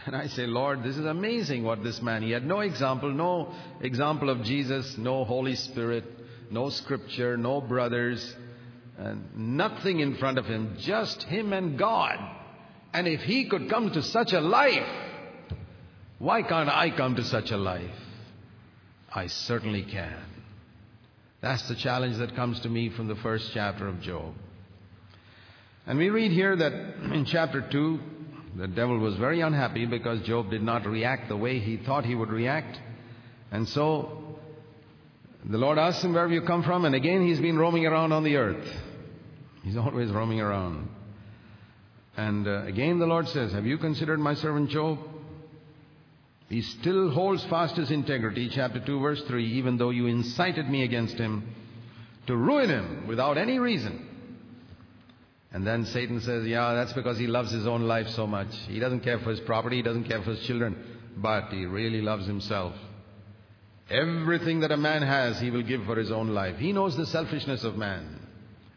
[0.05, 3.53] And I say, Lord, this is amazing what this man, he had no example, no
[3.81, 6.05] example of Jesus, no Holy Spirit,
[6.51, 8.35] no scripture, no brothers,
[8.97, 12.17] and nothing in front of him, just him and God.
[12.93, 14.87] And if he could come to such a life,
[16.17, 17.91] why can't I come to such a life?
[19.13, 20.23] I certainly can.
[21.41, 24.33] That's the challenge that comes to me from the first chapter of Job.
[25.87, 26.73] And we read here that
[27.13, 27.99] in chapter 2,
[28.57, 32.13] the devil was very unhappy because Job did not react the way he thought he
[32.13, 32.79] would react.
[33.51, 34.37] And so
[35.45, 36.85] the Lord asked him, Where have you come from?
[36.85, 38.67] And again he's been roaming around on the earth.
[39.63, 40.89] He's always roaming around.
[42.17, 44.99] And uh, again the Lord says, Have you considered my servant Job?
[46.49, 50.83] He still holds fast his integrity, chapter 2, verse 3, even though you incited me
[50.83, 51.55] against him
[52.25, 54.07] to ruin him without any reason.
[55.51, 58.51] And then Satan says, Yeah, that's because he loves his own life so much.
[58.67, 60.75] He doesn't care for his property, he doesn't care for his children,
[61.17, 62.73] but he really loves himself.
[63.89, 66.57] Everything that a man has, he will give for his own life.
[66.57, 68.19] He knows the selfishness of man.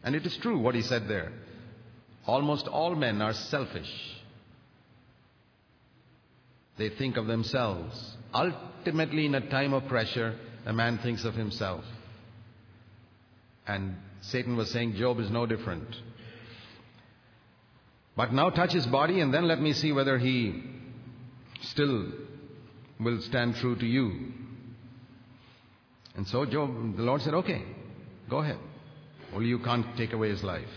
[0.03, 1.31] And it is true what he said there.
[2.25, 3.91] Almost all men are selfish.
[6.77, 8.17] They think of themselves.
[8.33, 11.83] Ultimately, in a time of pressure, a man thinks of himself.
[13.67, 15.87] And Satan was saying Job is no different.
[18.15, 20.63] But now touch his body and then let me see whether he
[21.61, 22.11] still
[22.99, 24.31] will stand true to you.
[26.15, 27.63] And so Job, the Lord said, Okay,
[28.29, 28.59] go ahead.
[29.33, 30.67] Only you can't take away his life.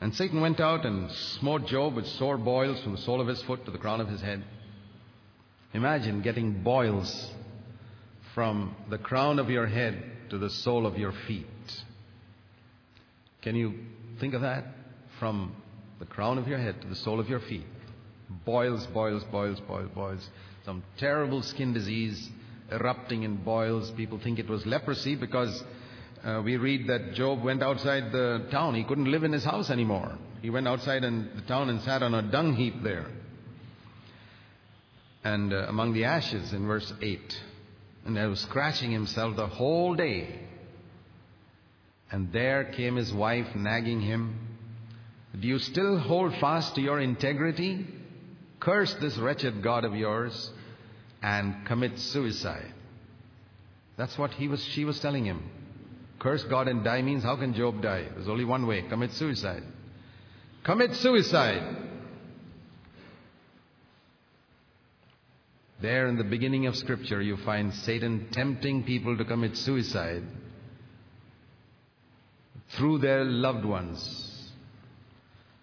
[0.00, 3.42] And Satan went out and smote Job with sore boils from the sole of his
[3.42, 4.44] foot to the crown of his head.
[5.74, 7.30] Imagine getting boils
[8.34, 11.46] from the crown of your head to the sole of your feet.
[13.42, 13.74] Can you
[14.20, 14.64] think of that?
[15.18, 15.54] From
[15.98, 17.66] the crown of your head to the sole of your feet.
[18.44, 20.28] Boils, boils, boils, boils, boils.
[20.64, 22.30] Some terrible skin disease
[22.70, 23.90] erupting in boils.
[23.92, 25.64] People think it was leprosy because
[26.24, 28.74] uh, we read that Job went outside the town.
[28.74, 30.16] He couldn't live in his house anymore.
[30.42, 33.06] He went outside in the town and sat on a dung heap there.
[35.24, 37.42] And uh, among the ashes in verse 8.
[38.06, 40.40] And he was scratching himself the whole day.
[42.10, 44.38] And there came his wife nagging him.
[45.38, 47.86] Do you still hold fast to your integrity?
[48.60, 50.50] Curse this wretched God of yours
[51.22, 52.72] and commit suicide.
[53.96, 55.42] That's what he was, she was telling him.
[56.18, 58.06] Curse God and die means how can Job die?
[58.14, 59.62] There's only one way commit suicide.
[60.64, 61.76] Commit suicide.
[65.80, 70.24] There in the beginning of Scripture, you find Satan tempting people to commit suicide
[72.70, 74.50] through their loved ones.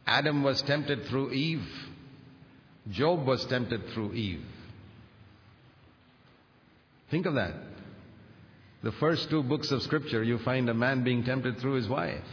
[0.08, 1.68] Adam was tempted through Eve.
[2.90, 4.46] Job was tempted through Eve.
[7.12, 7.54] Think of that.
[8.86, 12.24] The first two books of Scripture, you find a man being tempted through his wife.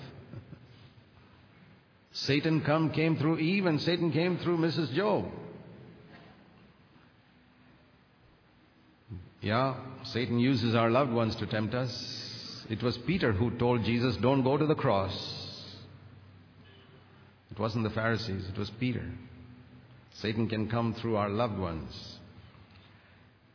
[2.12, 4.92] Satan come, came through Eve, and Satan came through Mrs.
[4.92, 5.30] Job.
[9.40, 12.66] Yeah, Satan uses our loved ones to tempt us.
[12.68, 15.14] It was Peter who told Jesus, Don't go to the cross.
[17.50, 19.10] It wasn't the Pharisees, it was Peter.
[20.12, 22.18] Satan can come through our loved ones.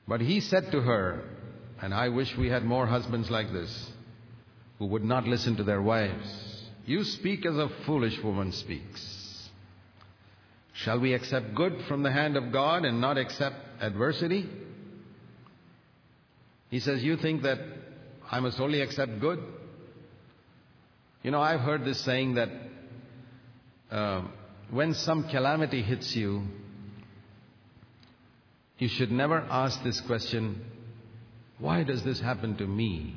[0.07, 1.36] But he said to her,
[1.81, 3.91] and I wish we had more husbands like this,
[4.79, 6.63] who would not listen to their wives.
[6.85, 9.49] You speak as a foolish woman speaks.
[10.73, 14.47] Shall we accept good from the hand of God and not accept adversity?
[16.69, 17.59] He says, You think that
[18.29, 19.43] I must only accept good?
[21.23, 22.49] You know, I've heard this saying that
[23.91, 24.23] uh,
[24.69, 26.43] when some calamity hits you,
[28.77, 30.63] you should never ask this question,
[31.59, 33.15] why does this happen to me?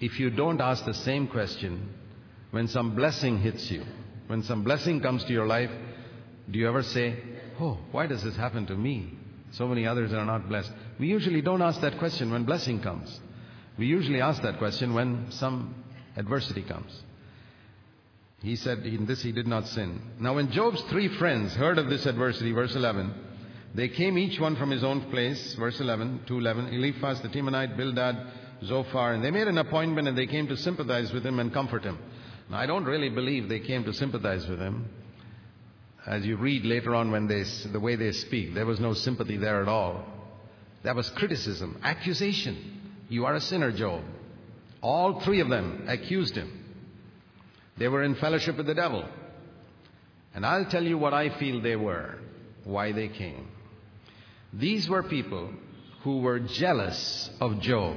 [0.00, 1.88] If you don't ask the same question,
[2.50, 3.84] when some blessing hits you,
[4.28, 5.70] when some blessing comes to your life,
[6.50, 7.16] do you ever say,
[7.60, 9.12] Oh, why does this happen to me?
[9.52, 10.70] So many others are not blessed.
[10.98, 13.20] We usually don't ask that question when blessing comes.
[13.76, 15.74] We usually ask that question when some
[16.16, 17.02] adversity comes.
[18.42, 20.00] He said, In this he did not sin.
[20.20, 23.12] Now, when Job's three friends heard of this adversity, verse 11,
[23.74, 28.16] they came each one from his own place, verse 11, 211, Eliphaz the Temanite, Bildad,
[28.64, 31.84] Zophar, and they made an appointment and they came to sympathize with him and comfort
[31.84, 31.98] him.
[32.50, 34.88] Now, I don't really believe they came to sympathize with him.
[36.06, 39.36] As you read later on when they, the way they speak, there was no sympathy
[39.36, 40.04] there at all.
[40.82, 42.96] There was criticism, accusation.
[43.08, 44.02] You are a sinner, Job.
[44.80, 46.64] All three of them accused him.
[47.76, 49.04] They were in fellowship with the devil.
[50.34, 52.18] And I'll tell you what I feel they were,
[52.64, 53.48] why they came.
[54.52, 55.50] These were people
[56.02, 57.96] who were jealous of Job.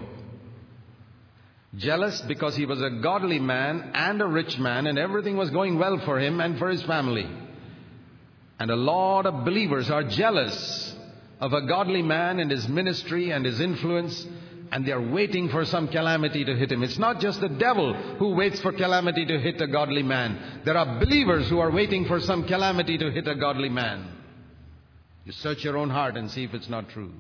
[1.78, 5.80] Jealous because he was a godly man and a rich man, and everything was going
[5.80, 7.30] well for him and for his family.
[8.60, 10.93] And a lot of believers are jealous
[11.39, 14.28] of a godly man and his ministry and his influence
[14.72, 16.82] and they are waiting for some calamity to hit him.
[16.82, 20.62] It's not just the devil who waits for calamity to hit a godly man.
[20.64, 24.08] There are believers who are waiting for some calamity to hit a godly man.
[25.26, 27.13] You search your own heart and see if it's not true.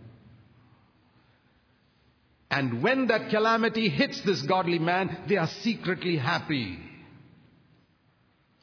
[2.49, 6.77] And when that calamity hits this godly man, they are secretly happy.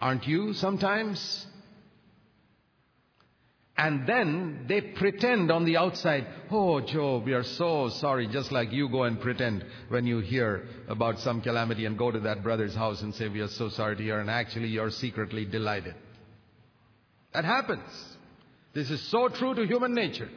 [0.00, 1.46] Aren't you sometimes?
[3.78, 8.72] And then they pretend on the outside, Oh, Job, we are so sorry, just like
[8.72, 12.74] you go and pretend when you hear about some calamity and go to that brother's
[12.74, 15.94] house and say, We are so sorry to hear, and actually you're secretly delighted.
[17.32, 18.17] That happens.
[18.78, 20.28] This is so true to human nature.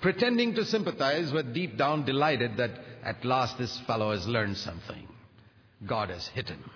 [0.00, 2.70] Pretending to sympathize, but deep down delighted that
[3.04, 5.06] at last this fellow has learned something.
[5.86, 6.70] God has hit him.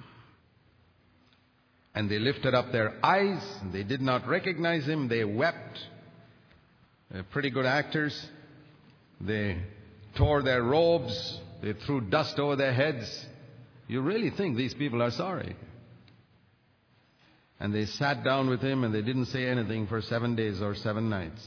[1.94, 3.42] And they lifted up their eyes.
[3.72, 5.08] They did not recognize him.
[5.08, 5.78] They wept.
[7.10, 8.14] They're pretty good actors.
[9.22, 9.56] They
[10.18, 11.40] tore their robes.
[11.62, 13.24] They threw dust over their heads.
[13.88, 15.56] You really think these people are sorry?
[17.60, 20.74] And they sat down with him and they didn't say anything for seven days or
[20.74, 21.42] seven nights.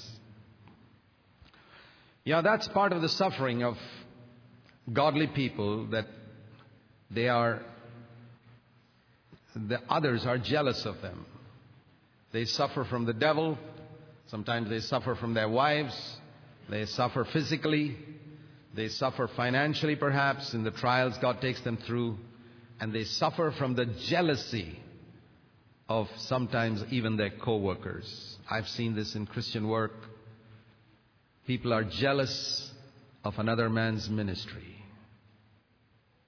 [2.23, 3.75] Yeah, that's part of the suffering of
[4.91, 6.07] godly people that
[7.09, 7.61] they are,
[9.55, 11.25] the others are jealous of them.
[12.31, 13.57] They suffer from the devil.
[14.27, 15.95] Sometimes they suffer from their wives.
[16.69, 17.97] They suffer physically.
[18.75, 22.17] They suffer financially, perhaps, in the trials God takes them through.
[22.79, 24.79] And they suffer from the jealousy
[25.89, 28.37] of sometimes even their co-workers.
[28.49, 29.93] I've seen this in Christian work.
[31.45, 32.71] People are jealous
[33.23, 34.75] of another man's ministry.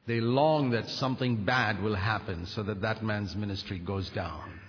[0.07, 4.59] They long that something bad will happen so that that man's ministry goes down.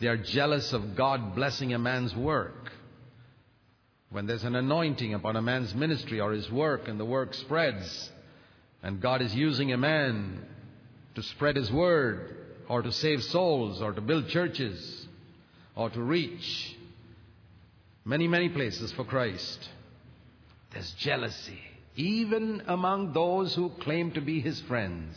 [0.00, 2.70] They are jealous of God blessing a man's work.
[4.10, 8.10] When there's an anointing upon a man's ministry or his work and the work spreads,
[8.82, 10.46] and God is using a man
[11.14, 12.37] to spread his word
[12.68, 15.06] or to save souls or to build churches
[15.74, 16.76] or to reach
[18.04, 19.68] many, many places for Christ,
[20.72, 21.60] there's jealousy,
[21.96, 25.16] even among those who claim to be his friends.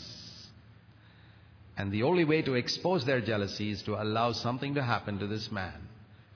[1.78, 5.28] And the only way to expose their jealousy is to allow something to happen to
[5.28, 5.74] this man.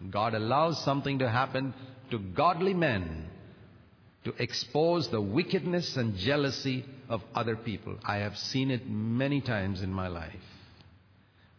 [0.10, 1.74] God allows something to happen
[2.12, 3.30] to godly men
[4.26, 7.96] to expose the wickedness and jealousy of other people.
[8.04, 10.34] I have seen it many times in my life.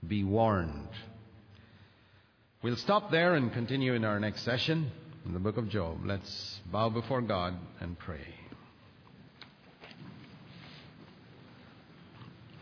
[0.09, 0.89] Be warned.
[2.63, 4.91] We'll stop there and continue in our next session
[5.25, 5.99] in the book of Job.
[6.05, 8.27] Let's bow before God and pray.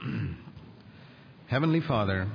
[1.48, 2.28] Heavenly Father,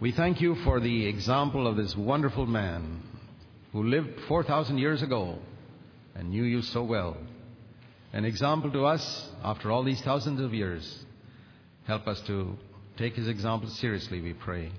[0.00, 3.02] we thank you for the example of this wonderful man
[3.72, 5.38] who lived 4,000 years ago
[6.14, 7.16] and knew you so well.
[8.12, 11.04] An example to us after all these thousands of years.
[11.86, 12.56] Help us to
[12.96, 14.70] take his example seriously, we pray.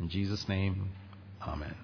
[0.00, 0.90] In Jesus' name,
[1.46, 1.74] Amen.